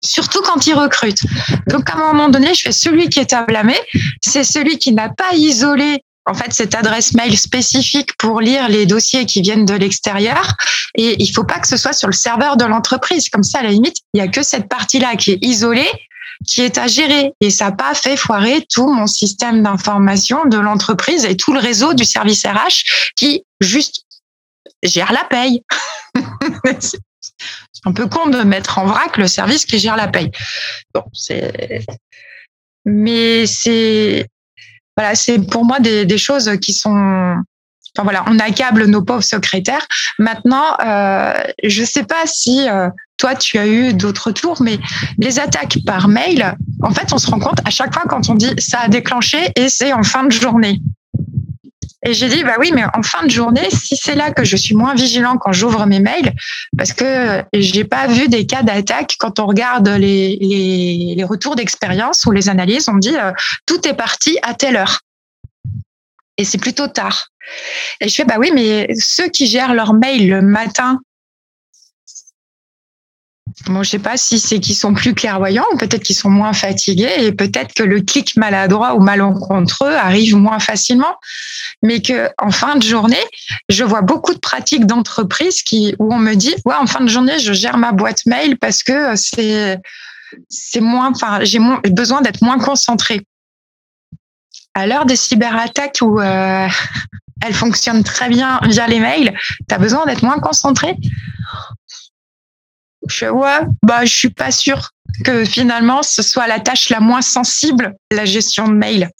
[0.04, 1.22] surtout quand ils recrutent.
[1.68, 3.78] Donc, à un moment donné, je fais celui qui est à blâmer,
[4.20, 8.86] c'est celui qui n'a pas isolé en fait cette adresse mail spécifique pour lire les
[8.86, 10.54] dossiers qui viennent de l'extérieur.
[10.94, 13.28] Et il faut pas que ce soit sur le serveur de l'entreprise.
[13.30, 15.90] Comme ça, à la limite, il y a que cette partie-là qui est isolée,
[16.46, 17.32] qui est à gérer.
[17.40, 21.60] Et ça n'a pas fait foirer tout mon système d'information de l'entreprise et tout le
[21.60, 24.04] réseau du service RH qui juste
[24.82, 25.62] gère la paye.
[27.84, 30.30] Un peu con de mettre en vrac le service qui gère la paye.
[30.94, 31.84] Bon, c'est,
[32.84, 34.26] mais c'est,
[34.96, 39.86] voilà, c'est pour moi des, choses qui sont, enfin voilà, on accable nos pauvres secrétaires.
[40.18, 44.78] Maintenant, euh, je sais pas si euh, toi tu as eu d'autres tours, mais
[45.18, 48.34] les attaques par mail, en fait, on se rend compte à chaque fois quand on
[48.34, 50.80] dit ça a déclenché et c'est en fin de journée.
[52.06, 54.56] Et j'ai dit, bah oui, mais en fin de journée, si c'est là que je
[54.56, 56.32] suis moins vigilant quand j'ouvre mes mails,
[56.76, 62.24] parce que j'ai pas vu des cas d'attaque quand on regarde les, les, retours d'expérience
[62.24, 63.32] ou les analyses, on dit, euh,
[63.66, 65.00] tout est parti à telle heure.
[66.36, 67.28] Et c'est plutôt tard.
[68.00, 71.00] Et je fais, bah oui, mais ceux qui gèrent leur mail le matin
[73.66, 76.52] Bon, je sais pas si c'est qu'ils sont plus clairvoyants ou peut-être qu'ils sont moins
[76.52, 81.16] fatigués et peut-être que le clic maladroit ou malencontreux arrive moins facilement.
[81.82, 83.16] Mais que en fin de journée,
[83.68, 87.08] je vois beaucoup de pratiques d'entreprise qui où on me dit ouais en fin de
[87.08, 89.78] journée je gère ma boîte mail parce que c'est
[90.48, 91.58] c'est moins enfin j'ai
[91.90, 93.22] besoin d'être moins concentré.
[94.74, 96.68] À l'heure des cyberattaques où euh,
[97.44, 99.36] elles fonctionnent très bien via les mails,
[99.68, 100.96] tu as besoin d'être moins concentré.
[103.08, 104.90] Je ouais, bah, je suis pas sûre
[105.24, 109.10] que finalement ce soit la tâche la moins sensible, la gestion de mail.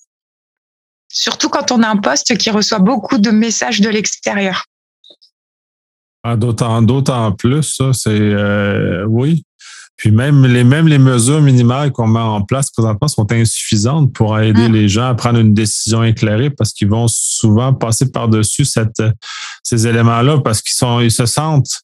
[1.09, 4.65] Surtout quand on a un poste qui reçoit beaucoup de messages de l'extérieur.
[6.23, 9.45] Ah, d'autant, d'autant plus, ça, c'est euh, oui.
[9.97, 14.39] Puis même les, même les mesures minimales qu'on met en place présentement sont insuffisantes pour
[14.39, 14.69] aider ah.
[14.69, 19.03] les gens à prendre une décision éclairée parce qu'ils vont souvent passer par-dessus cette,
[19.65, 21.83] ces éléments-là parce qu'ils sont, ils se sentent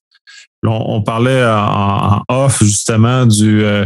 [0.64, 3.85] on, parlait en, off justement du, euh,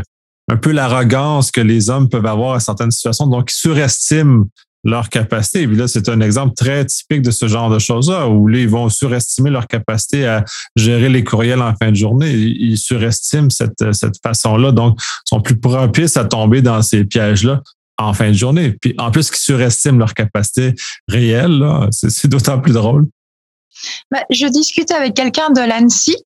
[0.50, 3.26] un peu l'arrogance que les hommes peuvent avoir à certaines situations.
[3.26, 4.46] Donc, ils surestiment
[4.84, 5.62] leur capacité.
[5.62, 8.58] Et puis là, c'est un exemple très typique de ce genre de choses-là, où là,
[8.58, 10.44] ils vont surestimer leur capacité à
[10.76, 12.32] gérer les courriels en fin de journée.
[12.32, 17.60] Ils surestiment cette, cette façon-là, donc sont plus propices à tomber dans ces pièges-là
[17.98, 18.76] en fin de journée.
[18.80, 20.74] Puis en plus, qu'ils surestiment leur capacité
[21.08, 23.06] réelle, c'est d'autant plus drôle.
[24.10, 26.16] Bah, je discutais avec quelqu'un de l'ANSI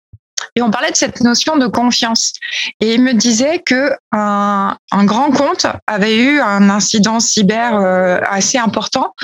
[0.56, 2.32] et on parlait de cette notion de confiance.
[2.80, 8.58] Et il me disait que un, grand compte avait eu un incident cyber euh, assez
[8.58, 9.14] important,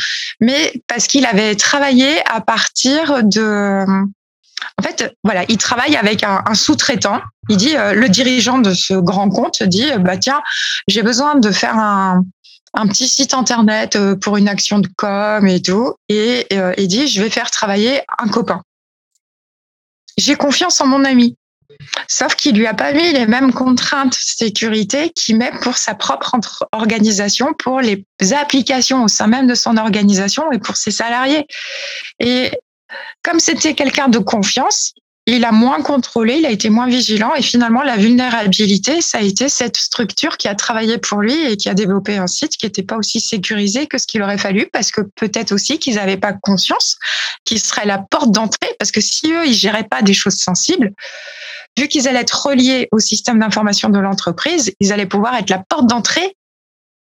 [0.41, 3.85] mais parce qu'il avait travaillé à partir de
[4.77, 7.21] en fait, voilà, il travaille avec un, sous-traitant.
[7.49, 10.41] Il dit, euh, le dirigeant de ce grand compte dit, bah tiens,
[10.89, 12.25] j'ai besoin de faire un,
[12.75, 17.07] un petit site internet euh, pour une action de com et tout, et il dit,
[17.07, 18.63] je vais faire travailler un copain
[20.19, 21.37] j'ai confiance en mon ami.
[22.09, 26.35] Sauf qu'il lui a pas mis les mêmes contraintes sécurité qu'il met pour sa propre
[26.73, 31.47] organisation, pour les applications au sein même de son organisation et pour ses salariés.
[32.19, 32.51] Et
[33.23, 34.95] comme c'était quelqu'un de confiance,
[35.37, 39.21] il a moins contrôlé, il a été moins vigilant et finalement la vulnérabilité, ça a
[39.21, 42.65] été cette structure qui a travaillé pour lui et qui a développé un site qui
[42.65, 46.17] n'était pas aussi sécurisé que ce qu'il aurait fallu parce que peut-être aussi qu'ils n'avaient
[46.17, 46.97] pas conscience
[47.45, 50.93] qu'il serait la porte d'entrée parce que si eux ils géraient pas des choses sensibles,
[51.79, 55.63] vu qu'ils allaient être reliés au système d'information de l'entreprise, ils allaient pouvoir être la
[55.69, 56.37] porte d'entrée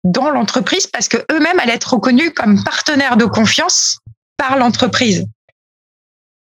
[0.03, 3.99] dans l'entreprise parce que eux-mêmes allaient être reconnus comme partenaires de confiance
[4.35, 5.25] par l'entreprise.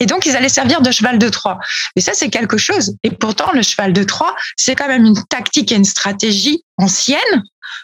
[0.01, 1.59] Et donc, ils allaient servir de cheval de Troie.
[1.97, 2.97] Et ça, c'est quelque chose.
[3.05, 7.43] Et pourtant, le cheval de Troie, c'est quand même une tactique et une stratégie ancienne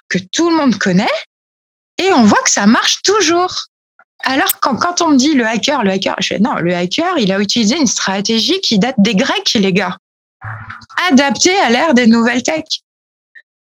[0.09, 1.07] que tout le monde connaît.
[1.99, 3.67] Et on voit que ça marche toujours.
[4.25, 7.19] Alors, quand, quand on me dit le hacker, le hacker, je fais non, le hacker,
[7.19, 9.97] il a utilisé une stratégie qui date des Grecs, les gars.
[11.11, 12.65] Adaptée à l'ère des nouvelles tech.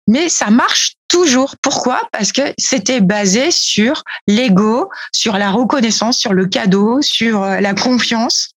[0.08, 1.56] Mais ça marche toujours.
[1.60, 2.00] Pourquoi?
[2.10, 7.74] Parce que c'était basé sur l'ego, sur la reconnaissance, sur le cadeau, sur euh, la
[7.74, 8.52] confiance.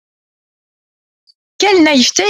[1.57, 2.23] Quelle naïveté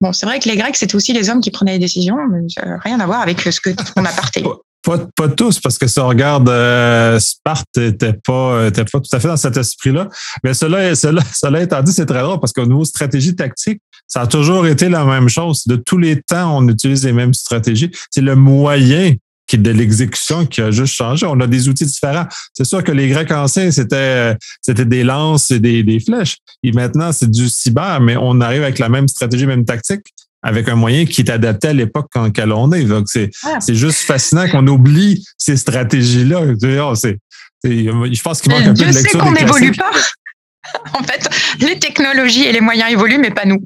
[0.00, 2.40] Bon, c'est vrai que les Grecs, c'était aussi les hommes qui prenaient les décisions, mais
[2.82, 4.10] rien à voir avec ce qu'on a.
[4.86, 9.16] Pas, pas, tous, parce que si on regarde, euh, Sparte n'était pas, était pas tout
[9.16, 10.08] à fait dans cet esprit-là.
[10.44, 14.20] Mais cela, cela, cela étant dit, c'est très drôle parce qu'au niveau stratégie tactique, ça
[14.20, 15.64] a toujours été la même chose.
[15.66, 17.90] De tous les temps, on utilise les mêmes stratégies.
[18.10, 19.14] C'est le moyen
[19.48, 21.26] qui de l'exécution qui a juste changé.
[21.26, 22.26] On a des outils différents.
[22.52, 26.36] C'est sûr que les Grecs anciens, c'était c'était des lances et des, des flèches.
[26.62, 30.04] Et maintenant, c'est du cyber, mais on arrive avec la même stratégie, même tactique,
[30.42, 32.84] avec un moyen qui est adapté à l'époque en laquelle on est.
[32.84, 33.58] Donc, c'est ah.
[33.60, 36.54] c'est juste fascinant qu'on oublie ces stratégies-là.
[37.64, 39.02] Je pense qu'il manque un peu de lecture.
[39.02, 39.90] Dieu sait qu'on n'évolue pas.
[40.98, 41.28] en fait,
[41.60, 43.64] les technologies et les moyens évoluent, mais pas nous.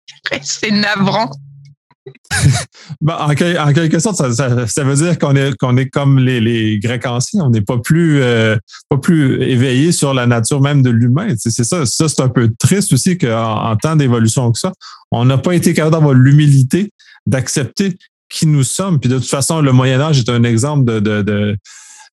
[0.42, 1.30] C'est navrant.
[3.00, 7.44] Ben, en, quelque sorte, ça, veut dire qu'on est, qu'on est comme les, Grecs anciens.
[7.44, 8.56] On n'est pas plus, euh,
[9.00, 11.28] plus éveillé sur la nature même de l'humain.
[11.36, 11.86] C'est ça.
[11.86, 14.72] Ça, c'est un peu triste aussi qu'en en temps d'évolution que ça,
[15.10, 16.92] on n'a pas été capable d'avoir l'humilité
[17.26, 17.96] d'accepter
[18.28, 18.98] qui nous sommes.
[18.98, 21.56] Puis de toute façon, le Moyen Âge est un exemple de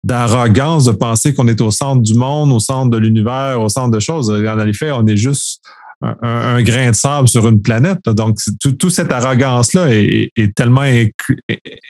[0.04, 3.92] d'arrogance de penser qu'on est au centre du monde, au centre de l'univers, au centre
[3.92, 4.30] de choses.
[4.30, 5.62] En effet, on est juste
[6.02, 8.04] un, grain de sable sur une planète.
[8.06, 10.86] Donc, toute tout cette arrogance-là est, tellement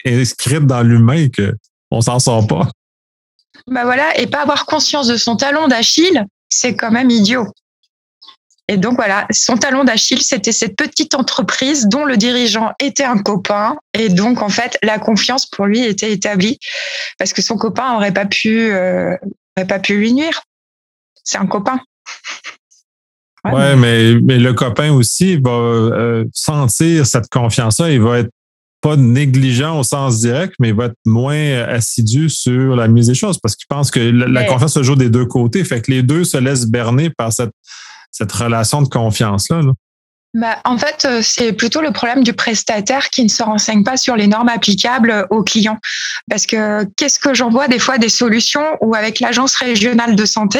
[0.05, 1.27] inscrite dans l'humain
[1.89, 2.67] qu'on s'en sort pas.
[3.67, 7.47] Ben voilà, et pas avoir conscience de son talon d'Achille, c'est quand même idiot.
[8.67, 13.17] Et donc voilà, son talon d'Achille, c'était cette petite entreprise dont le dirigeant était un
[13.17, 13.77] copain.
[13.95, 16.59] Et donc en fait, la confiance pour lui était établie
[17.17, 19.17] parce que son copain aurait pas euh,
[19.67, 20.43] pas pu lui nuire.
[21.23, 21.79] C'est un copain.
[23.45, 27.91] Ouais, mais, mais le copain aussi va euh, sentir cette confiance-là.
[27.91, 28.29] Il va être
[28.81, 33.13] pas négligent au sens direct, mais il va être moins assidu sur la mise des
[33.13, 35.63] choses parce qu'il pense que la, confiance se joue des deux côtés.
[35.65, 37.51] Fait que les deux se laissent berner par cette
[38.11, 39.61] cette relation de confiance-là?
[40.35, 43.97] Bah, en fait, euh, c'est plutôt le problème du prestataire qui ne se renseigne pas
[43.97, 45.79] sur les normes applicables aux clients.
[46.29, 50.25] Parce que qu'est-ce que j'en vois des fois des solutions où avec l'agence régionale de
[50.25, 50.59] santé,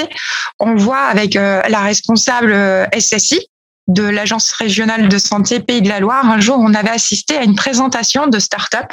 [0.60, 3.48] on voit avec euh, la responsable euh, SSI
[3.88, 7.44] de l'agence régionale de santé Pays de la Loire, un jour, on avait assisté à
[7.44, 8.88] une présentation de start-up.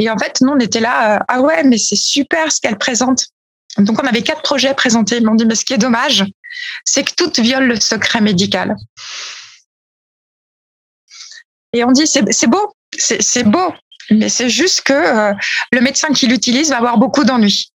[0.00, 3.26] Et en fait, nous, on était là, ah ouais, mais c'est super ce qu'elle présente.
[3.78, 5.16] Donc, on avait quatre projets présentés.
[5.16, 6.24] Ils m'ont dit, mais ce qui est dommage,
[6.84, 8.76] c'est que tout viole le secret médical.
[11.74, 13.74] Et on dit, c'est beau, c'est beau,
[14.10, 15.34] mais c'est juste que euh,
[15.72, 17.72] le médecin qui l'utilise va avoir beaucoup d'ennuis.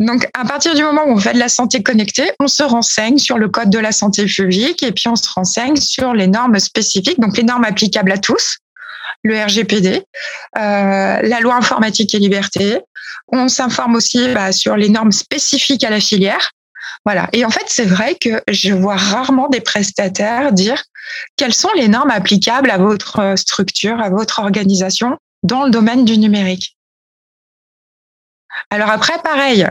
[0.00, 3.18] Donc, à partir du moment où on fait de la santé connectée, on se renseigne
[3.18, 6.58] sur le code de la santé publique et puis on se renseigne sur les normes
[6.58, 8.56] spécifiques, donc les normes applicables à tous,
[9.22, 10.02] le RGPD,
[10.56, 12.80] la loi informatique et liberté.
[13.28, 16.50] On s'informe aussi bah, sur les normes spécifiques à la filière.
[17.04, 17.28] Voilà.
[17.32, 20.82] Et en fait, c'est vrai que je vois rarement des prestataires dire
[21.36, 26.18] quelles sont les normes applicables à votre structure, à votre organisation dans le domaine du
[26.18, 26.76] numérique.
[28.70, 29.66] Alors après, pareil,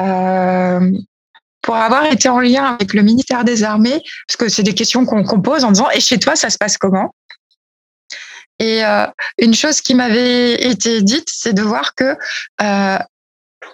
[0.00, 0.92] euh,
[1.62, 5.04] pour avoir été en lien avec le ministère des Armées, parce que c'est des questions
[5.04, 7.14] qu'on pose en disant et chez toi ça se passe comment?
[8.58, 9.06] Et euh,
[9.38, 12.16] une chose qui m'avait été dite, c'est de voir que
[12.60, 12.98] euh,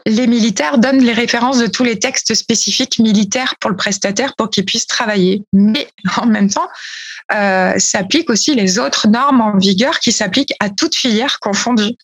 [0.06, 4.50] les militaires donnent les références de tous les textes spécifiques militaires pour le prestataire pour
[4.50, 5.42] qu'il puisse travailler.
[5.52, 6.68] Mais en même temps,
[7.34, 11.96] euh, s'appliquent aussi les autres normes en vigueur qui s'appliquent à toute filière confondue.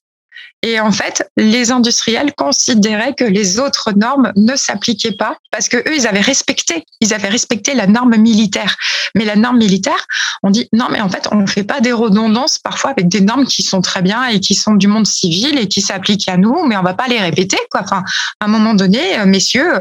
[0.65, 5.77] Et en fait, les industriels considéraient que les autres normes ne s'appliquaient pas parce que
[5.77, 8.75] eux, ils avaient respecté, ils avaient respecté la norme militaire.
[9.15, 10.07] Mais la norme militaire,
[10.43, 13.21] on dit non, mais en fait, on ne fait pas des redondances parfois avec des
[13.21, 16.39] normes qui sont très bien et qui sont du monde civil et qui s'appliquent à
[16.39, 17.83] nous, mais on va pas les répéter, quoi.
[17.83, 18.03] Enfin,
[18.41, 19.81] à un moment donné, euh, messieurs,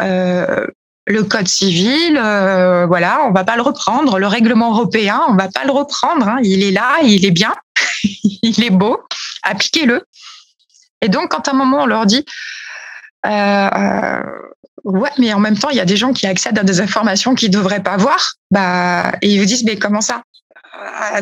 [0.00, 0.64] euh,
[1.06, 4.18] le code civil, euh, voilà, on va pas le reprendre.
[4.18, 6.26] Le règlement européen, on va pas le reprendre.
[6.26, 6.38] Hein.
[6.42, 7.54] Il est là, il est bien,
[8.02, 9.00] il est beau
[9.44, 10.04] appliquez-le.
[11.00, 12.24] Et donc, quand à un moment on leur dit,
[13.26, 14.22] euh, euh,
[14.84, 17.34] ouais, mais en même temps, il y a des gens qui accèdent à des informations
[17.34, 20.22] qu'ils devraient pas voir, bah, et ils vous disent, mais comment ça?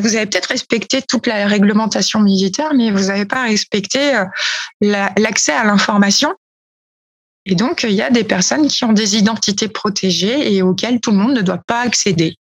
[0.01, 4.13] Vous avez peut-être respecté toute la réglementation militaire, mais vous n'avez pas respecté
[4.81, 6.35] l'accès à l'information.
[7.47, 11.11] Et donc, il y a des personnes qui ont des identités protégées et auxquelles tout
[11.11, 12.37] le monde ne doit pas accéder.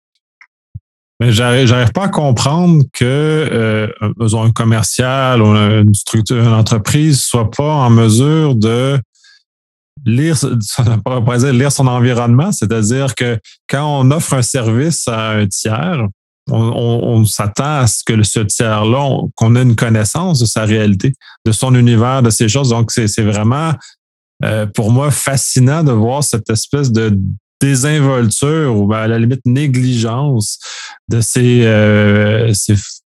[1.20, 7.50] Mais j'arrive pas à comprendre que euh, un commercial ou une structure, une entreprise soit
[7.50, 9.00] pas en mesure de
[10.06, 10.36] lire,
[11.52, 12.52] lire son environnement.
[12.52, 13.38] C'est-à-dire que
[13.68, 16.06] quand on offre un service à un tiers,
[16.50, 21.52] on, s'attend à ce que ce tiers-là, qu'on ait une connaissance de sa réalité, de
[21.52, 22.70] son univers, de ces choses.
[22.70, 23.72] Donc, c'est vraiment,
[24.44, 27.18] euh, pour moi, fascinant de voir cette espèce de
[27.60, 30.58] désinvolture ou ben, à la limite négligence
[31.08, 32.52] de ces, euh,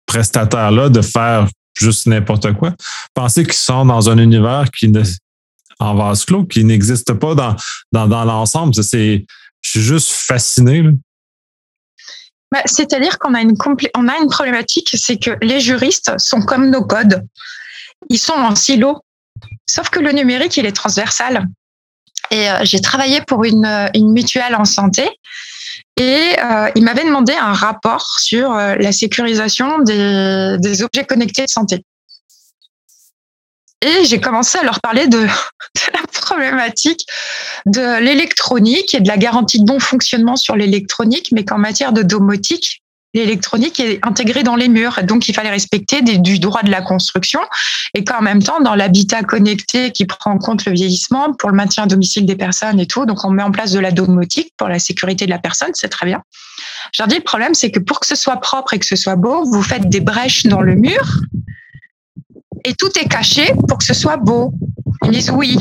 [0.06, 1.48] prestataires-là de faire
[1.78, 2.74] juste n'importe quoi.
[3.14, 5.02] Penser qu'ils sont dans un univers qui ne,
[5.78, 7.56] en vase clos, qui n'existe pas dans,
[7.92, 8.74] dans, l'ensemble.
[8.74, 9.26] Je suis
[9.62, 10.84] juste fasciné.
[12.52, 13.54] Bah, c'est-à-dire qu'on a une,
[13.94, 17.24] on a une problématique, c'est que les juristes sont comme nos codes.
[18.08, 19.00] Ils sont en silo.
[19.66, 21.46] Sauf que le numérique, il est transversal.
[22.30, 25.08] Et euh, j'ai travaillé pour une, euh, une, mutuelle en santé.
[25.96, 31.50] Et euh, il m'avait demandé un rapport sur euh, la sécurisation des, objets connectés de
[31.50, 31.84] santé.
[33.82, 37.06] Et j'ai commencé à leur parler de la problématique
[37.66, 42.02] de l'électronique et de la garantie de bon fonctionnement sur l'électronique, mais qu'en matière de
[42.02, 42.82] domotique,
[43.14, 45.00] l'électronique est intégrée dans les murs.
[45.04, 47.40] Donc, il fallait respecter du droit de la construction
[47.94, 51.56] et qu'en même temps, dans l'habitat connecté qui prend en compte le vieillissement pour le
[51.56, 54.52] maintien à domicile des personnes et tout, donc on met en place de la domotique
[54.56, 56.22] pour la sécurité de la personne, c'est très bien.
[56.98, 59.16] Leur dis, le problème, c'est que pour que ce soit propre et que ce soit
[59.16, 61.20] beau, vous faites des brèches dans le mur
[62.64, 64.52] et tout est caché pour que ce soit beau.
[65.04, 65.58] Ils disent oui.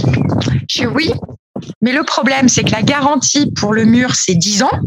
[0.70, 1.14] Je dis oui,
[1.82, 4.80] mais le problème, c'est que la garantie pour le mur, c'est 10 ans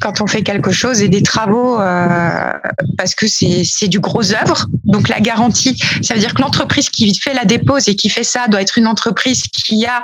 [0.00, 2.52] quand on fait quelque chose et des travaux euh,
[2.96, 4.66] parce que c'est du gros œuvre.
[4.84, 8.24] Donc la garantie, ça veut dire que l'entreprise qui fait la dépose et qui fait
[8.24, 10.02] ça doit être une entreprise qui a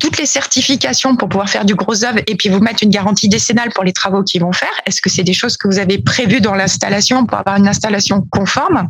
[0.00, 3.28] toutes les certifications pour pouvoir faire du gros œuvre et puis vous mettre une garantie
[3.28, 4.72] décennale pour les travaux qu'ils vont faire.
[4.86, 8.26] Est-ce que c'est des choses que vous avez prévues dans l'installation pour avoir une installation
[8.30, 8.86] conforme?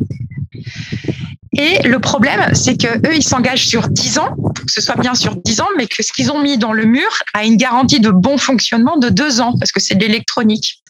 [1.57, 5.15] Et le problème, c'est que eux, ils s'engagent sur 10 ans, que ce soit bien
[5.15, 7.99] sur 10 ans, mais que ce qu'ils ont mis dans le mur a une garantie
[7.99, 10.83] de bon fonctionnement de 2 ans, parce que c'est de l'électronique.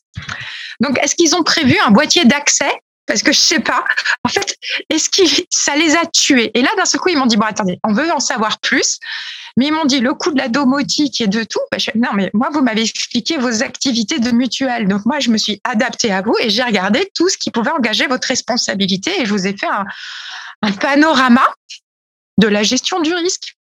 [0.82, 2.72] Donc, est-ce qu'ils ont prévu un boîtier d'accès?
[3.06, 3.84] Parce que je sais pas.
[4.24, 4.56] En fait,
[4.90, 6.52] est-ce que ça les a tués?
[6.54, 9.00] Et là, d'un seul coup, ils m'ont dit bon, attendez, on veut en savoir plus.
[9.58, 11.60] Mais ils m'ont dit le coût de la domotique et de tout.
[11.72, 14.88] Ben, non, mais moi, vous m'avez expliqué vos activités de mutuelle.
[14.88, 17.72] Donc moi, je me suis adaptée à vous et j'ai regardé tout ce qui pouvait
[17.72, 19.86] engager votre responsabilité et je vous ai fait un,
[20.62, 21.46] un panorama
[22.38, 23.56] de la gestion du risque.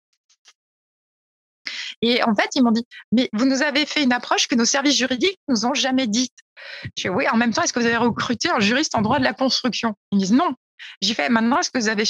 [2.01, 4.65] Et en fait, ils m'ont dit, mais vous nous avez fait une approche que nos
[4.65, 6.35] services juridiques nous ont jamais dite.
[6.97, 9.19] Je dis, oui, en même temps, est-ce que vous avez recruté un juriste en droit
[9.19, 9.95] de la construction?
[10.13, 10.55] Ils me disent non.
[11.01, 12.05] J'ai fait, maintenant, est-ce que vous avez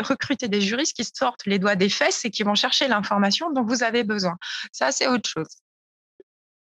[0.00, 3.64] recruté des juristes qui sortent les doigts des fesses et qui vont chercher l'information dont
[3.64, 4.36] vous avez besoin?
[4.70, 5.48] Ça, c'est autre chose.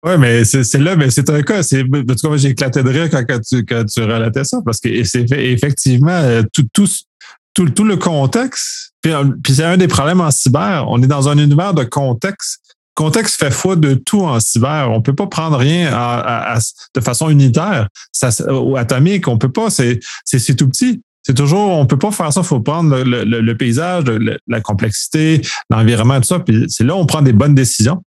[0.02, 1.62] Oui, mais c'est là, mais c'est un cas.
[1.62, 1.82] C'est,
[2.36, 6.42] j'ai éclaté de rire quand, tu, quand tu relatais ça, parce que c'est effectivement euh,
[6.52, 6.86] tout, tout,
[7.56, 8.92] tout, tout le contexte.
[9.02, 10.84] Puis, puis c'est un des problèmes en cyber.
[10.88, 12.60] On est dans un univers de contexte
[12.96, 14.90] contexte fait foi de tout en cyber.
[14.90, 15.92] On peut pas prendre rien
[16.94, 19.28] de façon unitaire, ça, ou atomique.
[19.28, 19.68] On peut pas.
[19.70, 20.00] C'est,
[20.56, 21.02] tout petit.
[21.22, 22.40] C'est toujours, on peut pas faire ça.
[22.40, 24.04] Il faut prendre le, paysage,
[24.46, 26.40] la complexité, l'environnement, tout ça.
[26.40, 28.02] Puis c'est là où on prend des bonnes décisions,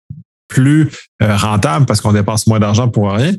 [0.48, 0.88] plus
[1.20, 3.32] euh, rentables parce qu'on dépense moins d'argent pour rien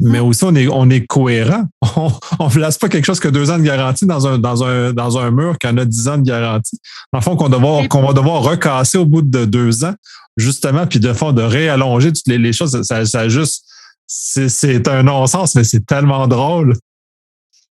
[0.00, 1.64] mais aussi on est, on est cohérent.
[2.38, 4.92] On ne place pas quelque chose que deux ans de garantie dans un, dans un,
[4.92, 6.78] dans un mur qui en a dix ans de garantie.
[7.12, 7.50] En fond, qu'on
[7.88, 9.94] qu'on va devoir recasser au bout de deux ans,
[10.36, 12.80] justement, puis de fond, de réallonger toutes les, les choses.
[12.82, 13.64] Ça, ça juste,
[14.06, 16.76] c'est un non-sens, mais c'est tellement drôle.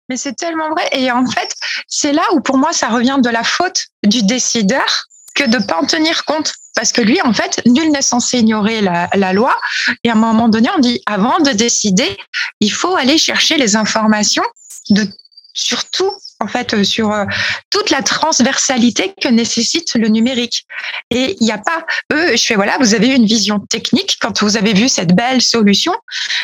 [0.09, 0.87] Mais c'est tellement vrai.
[0.93, 1.53] Et en fait,
[1.87, 5.63] c'est là où pour moi, ça revient de la faute du décideur que de ne
[5.63, 6.53] pas en tenir compte.
[6.77, 9.57] Parce que lui, en fait, nul n'est censé ignorer la, loi.
[10.03, 12.15] Et à un moment donné, on dit, avant de décider,
[12.59, 14.43] il faut aller chercher les informations
[14.91, 15.07] de
[15.55, 17.25] surtout en fait euh, sur euh,
[17.71, 20.67] toute la transversalité que nécessite le numérique.
[21.09, 24.43] Et il n'y a pas eux, je fais voilà, vous avez une vision technique quand
[24.43, 25.93] vous avez vu cette belle solution,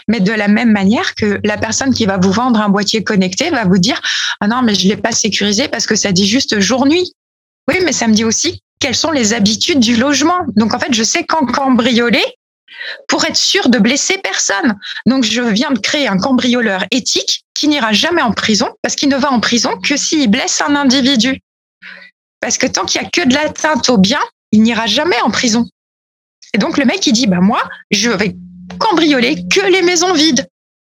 [0.07, 3.51] mais de la même manière que la personne qui va vous vendre un boîtier connecté
[3.51, 4.01] va vous dire
[4.41, 7.13] ah non mais je l'ai pas sécurisé parce que ça dit juste jour nuit.
[7.67, 10.39] Oui, mais ça me dit aussi quelles sont les habitudes du logement.
[10.55, 12.23] Donc en fait, je sais quand cambrioler
[13.07, 14.77] pour être sûr de blesser personne.
[15.05, 19.09] Donc je viens de créer un cambrioleur éthique qui n'ira jamais en prison parce qu'il
[19.09, 21.39] ne va en prison que s'il blesse un individu.
[22.39, 24.19] Parce que tant qu'il y a que de l'atteinte au bien,
[24.51, 25.65] il n'ira jamais en prison.
[26.53, 28.35] Et donc le mec il dit bah moi je vais
[28.79, 30.47] cambrioler que les maisons vides.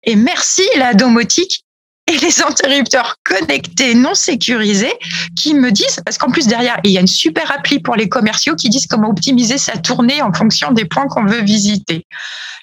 [0.04, 1.64] Et merci la domotique
[2.08, 4.94] et les interrupteurs connectés non sécurisés
[5.36, 8.08] qui me disent, parce qu'en plus derrière, il y a une super appli pour les
[8.08, 12.06] commerciaux qui disent comment optimiser sa tournée en fonction des points qu'on veut visiter.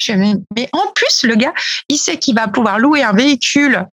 [0.09, 1.53] mais en plus, le gars,
[1.89, 3.87] il sait qu'il va pouvoir louer un véhicule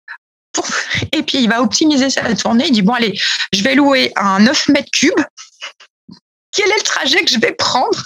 [1.11, 2.67] et puis il va optimiser sa tournée.
[2.67, 3.19] Il dit, bon, allez,
[3.53, 5.25] je vais louer un 9 mètres cubes.
[6.51, 8.03] Quel est le trajet que je vais prendre?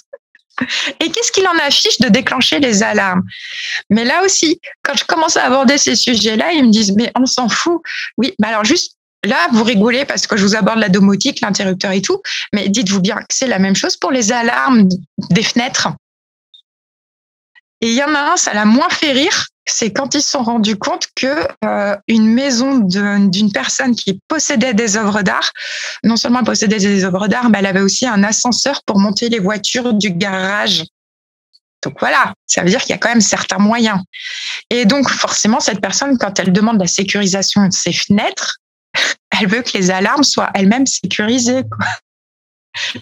[1.00, 3.24] Et qu'est-ce qu'il en affiche de déclencher les alarmes?
[3.90, 7.26] Mais là aussi, quand je commence à aborder ces sujets-là, ils me disent, mais on
[7.26, 7.82] s'en fout.
[8.18, 11.92] Oui, mais alors juste, là, vous rigolez parce que je vous aborde la domotique, l'interrupteur
[11.92, 12.22] et tout,
[12.54, 14.88] mais dites-vous bien que c'est la même chose pour les alarmes
[15.30, 15.90] des fenêtres.
[17.82, 20.32] Et il y en a un, ça l'a moins fait rire, c'est quand ils se
[20.32, 25.52] sont rendus compte que euh, une maison d'une personne qui possédait des œuvres d'art,
[26.04, 29.30] non seulement elle possédait des œuvres d'art, mais elle avait aussi un ascenseur pour monter
[29.30, 30.84] les voitures du garage.
[31.84, 34.00] Donc voilà, ça veut dire qu'il y a quand même certains moyens.
[34.70, 38.58] Et donc forcément, cette personne, quand elle demande la sécurisation de ses fenêtres,
[39.40, 41.64] elle veut que les alarmes soient elles-mêmes sécurisées.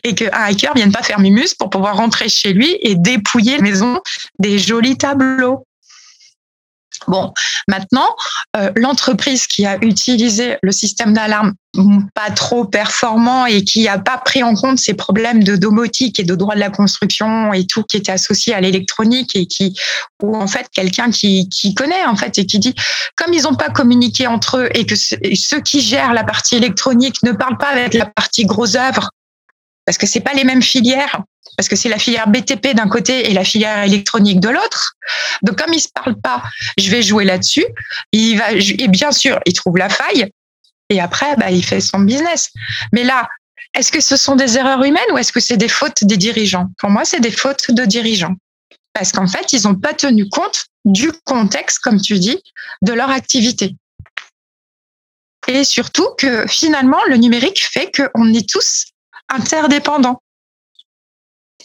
[0.03, 3.63] Et qu'un hacker vienne pas faire mimus pour pouvoir rentrer chez lui et dépouiller la
[3.63, 4.01] maison
[4.37, 5.65] des jolis tableaux.
[7.07, 7.33] Bon,
[7.67, 8.15] maintenant,
[8.55, 11.53] euh, l'entreprise qui a utilisé le système d'alarme
[12.13, 16.23] pas trop performant et qui n'a pas pris en compte ces problèmes de domotique et
[16.23, 19.79] de droit de la construction et tout qui était associé à l'électronique et qui
[20.21, 22.75] ou en fait quelqu'un qui, qui connaît en fait et qui dit
[23.15, 27.23] comme ils n'ont pas communiqué entre eux et que ceux qui gèrent la partie électronique
[27.23, 29.09] ne parlent pas avec la partie gros œuvre
[29.85, 31.21] parce que c'est pas les mêmes filières
[31.57, 34.93] parce que c'est la filière BTP d'un côté et la filière électronique de l'autre.
[35.41, 36.43] Donc comme ils se parlent pas,
[36.77, 37.65] je vais jouer là-dessus.
[38.11, 40.29] Il va et bien sûr, il trouve la faille
[40.89, 42.51] et après bah, il fait son business.
[42.93, 43.27] Mais là,
[43.73, 46.67] est-ce que ce sont des erreurs humaines ou est-ce que c'est des fautes des dirigeants?
[46.77, 48.35] Pour moi, c'est des fautes de dirigeants.
[48.93, 52.37] Parce qu'en fait, ils n'ont pas tenu compte du contexte, comme tu dis,
[52.81, 53.75] de leur activité.
[55.47, 58.87] Et surtout que finalement, le numérique fait qu'on est tous
[59.29, 60.21] interdépendants.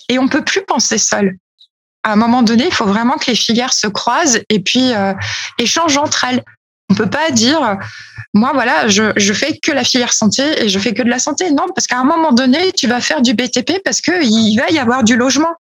[0.09, 1.37] Et on peut plus penser seul.
[2.03, 5.13] À un moment donné, il faut vraiment que les filières se croisent et puis euh,
[5.59, 6.43] échangent entre elles.
[6.89, 7.77] On peut pas dire,
[8.33, 11.19] moi voilà, je, je fais que la filière santé et je fais que de la
[11.19, 11.51] santé.
[11.51, 14.71] Non, parce qu'à un moment donné, tu vas faire du BTP parce que il va
[14.71, 15.55] y avoir du logement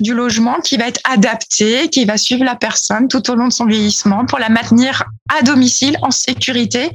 [0.00, 3.52] du logement qui va être adapté, qui va suivre la personne tout au long de
[3.52, 5.04] son vieillissement pour la maintenir
[5.36, 6.90] à domicile en sécurité.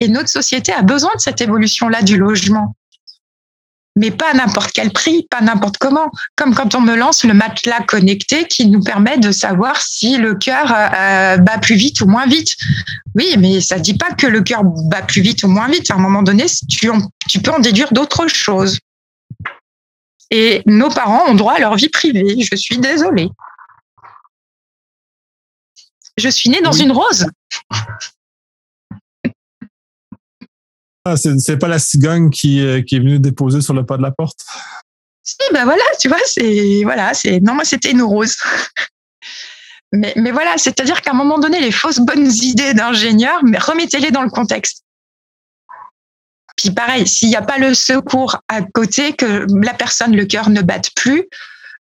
[0.00, 2.74] Et notre société a besoin de cette évolution-là du logement
[3.96, 6.10] mais pas à n'importe quel prix, pas n'importe comment.
[6.36, 10.34] Comme quand on me lance le matelas connecté qui nous permet de savoir si le
[10.34, 12.56] cœur euh, bat plus vite ou moins vite.
[13.14, 15.90] Oui, mais ça ne dit pas que le cœur bat plus vite ou moins vite.
[15.90, 16.90] À un moment donné, tu,
[17.28, 18.78] tu peux en déduire d'autres choses.
[20.30, 22.36] Et nos parents ont droit à leur vie privée.
[22.38, 23.28] Je suis désolée.
[26.16, 27.26] Je suis née dans une rose.
[31.04, 34.02] Ah, c'est pas la cigogne qui, euh, qui est venue déposer sur le pas de
[34.02, 34.44] la porte?
[35.24, 38.36] Si, ben voilà, tu vois, c'est voilà, c'est non, moi c'était une rose.
[39.92, 44.22] mais, mais voilà, c'est-à-dire qu'à un moment donné, les fausses bonnes idées d'ingénieurs, remettez-les dans
[44.22, 44.84] le contexte.
[46.56, 50.50] Puis pareil, s'il n'y a pas le secours à côté, que la personne, le cœur
[50.50, 51.24] ne batte plus,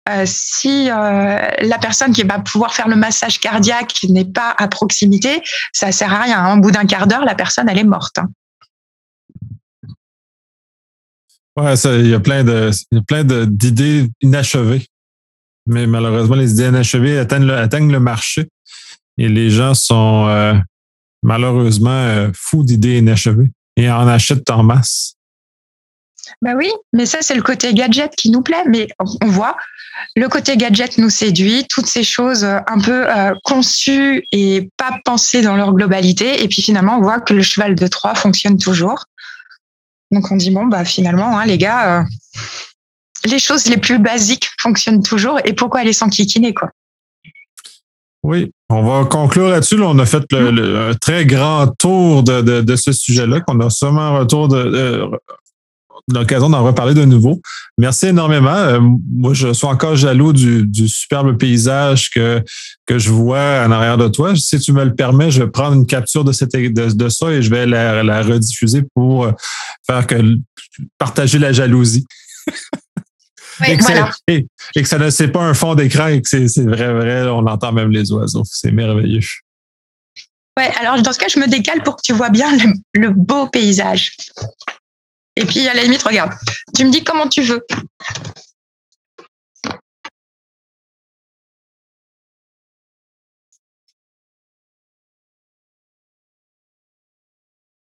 [0.07, 4.67] euh, si euh, la personne qui va pouvoir faire le massage cardiaque n'est pas à
[4.67, 5.41] proximité,
[5.73, 6.53] ça sert à rien.
[6.53, 8.19] Au bout d'un quart d'heure, la personne, elle est morte.
[8.19, 8.29] Hein.
[11.59, 14.85] Ouais, il y a plein de, d'idées inachevées.
[15.65, 18.47] Mais malheureusement, les idées inachevées atteignent le, atteignent le marché
[19.17, 20.53] et les gens sont euh,
[21.21, 25.15] malheureusement fous d'idées inachevées et en achètent en masse.
[26.41, 28.63] Ben oui, mais ça, c'est le côté gadget qui nous plaît.
[28.67, 28.87] Mais
[29.21, 29.57] on voit,
[30.15, 34.99] le côté gadget nous séduit, toutes ces choses euh, un peu euh, conçues et pas
[35.05, 36.43] pensées dans leur globalité.
[36.43, 39.05] Et puis finalement, on voit que le cheval de Troie fonctionne toujours.
[40.11, 42.03] Donc on dit, bon, bah finalement, hein, les gars, euh,
[43.25, 45.39] les choses les plus basiques fonctionnent toujours.
[45.45, 46.69] Et pourquoi aller s'enquiquiner, quoi?
[48.23, 49.81] Oui, on va conclure là-dessus.
[49.81, 54.49] on a fait un très grand tour de, de, ce sujet-là, qu'on a sûrement retour
[54.49, 55.09] de,
[56.13, 57.41] l'occasion d'en reparler de nouveau.
[57.77, 58.55] Merci énormément.
[58.55, 58.79] Euh,
[59.11, 62.43] moi, je suis encore jaloux du, superbe paysage que,
[62.85, 64.35] que je vois en arrière de toi.
[64.35, 67.41] Si tu me le permets, je vais prendre une capture de, cette, de, ça et
[67.41, 69.31] je vais la, rediffuser pour euh,
[69.85, 70.15] faire que
[70.97, 72.05] partager la jalousie.
[73.67, 77.45] et, que ça ne c'est pas un fond d'écran et que c'est vrai, vrai, on
[77.45, 78.43] entend même les oiseaux.
[78.45, 79.21] C'est merveilleux.
[80.57, 82.49] Ouais, alors dans ce cas, je me décale pour que tu vois bien
[82.93, 84.11] le beau paysage.
[85.35, 86.33] Et puis, à la limite, regarde,
[86.75, 87.65] tu me dis comment tu veux.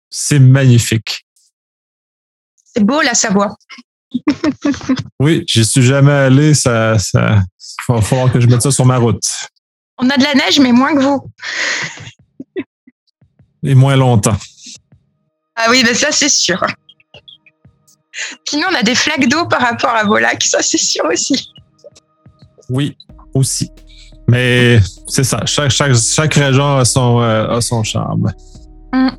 [0.10, 1.26] C'est magnifique.
[2.74, 3.56] C'est beau la Savoie.
[5.20, 6.54] oui, j'y suis jamais allé.
[6.54, 7.42] Ça, ça,
[7.88, 9.24] va falloir que je mette ça sur ma route.
[9.98, 11.32] On a de la neige, mais moins que vous.
[13.64, 14.38] Et moins longtemps.
[15.56, 16.62] Ah oui, mais ça, c'est sûr.
[18.48, 21.52] Sinon, on a des flaques d'eau par rapport à vos lacs, ça c'est sûr aussi.
[22.70, 22.96] Oui,
[23.34, 23.70] aussi.
[24.28, 28.32] Mais c'est ça, chaque, chaque, région a son, euh, son charme.
[28.94, 29.10] Mm.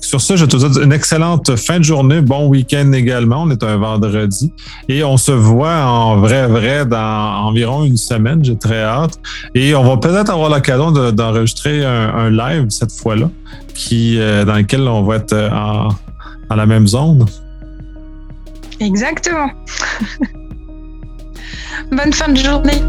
[0.00, 3.42] Sur ce, je te souhaite une excellente fin de journée, bon week-end également.
[3.42, 4.52] On est un vendredi
[4.88, 8.44] et on se voit en vrai, vrai dans environ une semaine.
[8.44, 9.18] J'ai très hâte.
[9.54, 13.30] Et on va peut-être avoir l'occasion d'enregistrer un, live cette fois-là,
[13.74, 15.88] qui euh, dans lequel on va être euh, en,
[16.50, 17.24] à la même zone.
[18.80, 19.50] Exactement.
[21.90, 22.82] Bonne fin de journée.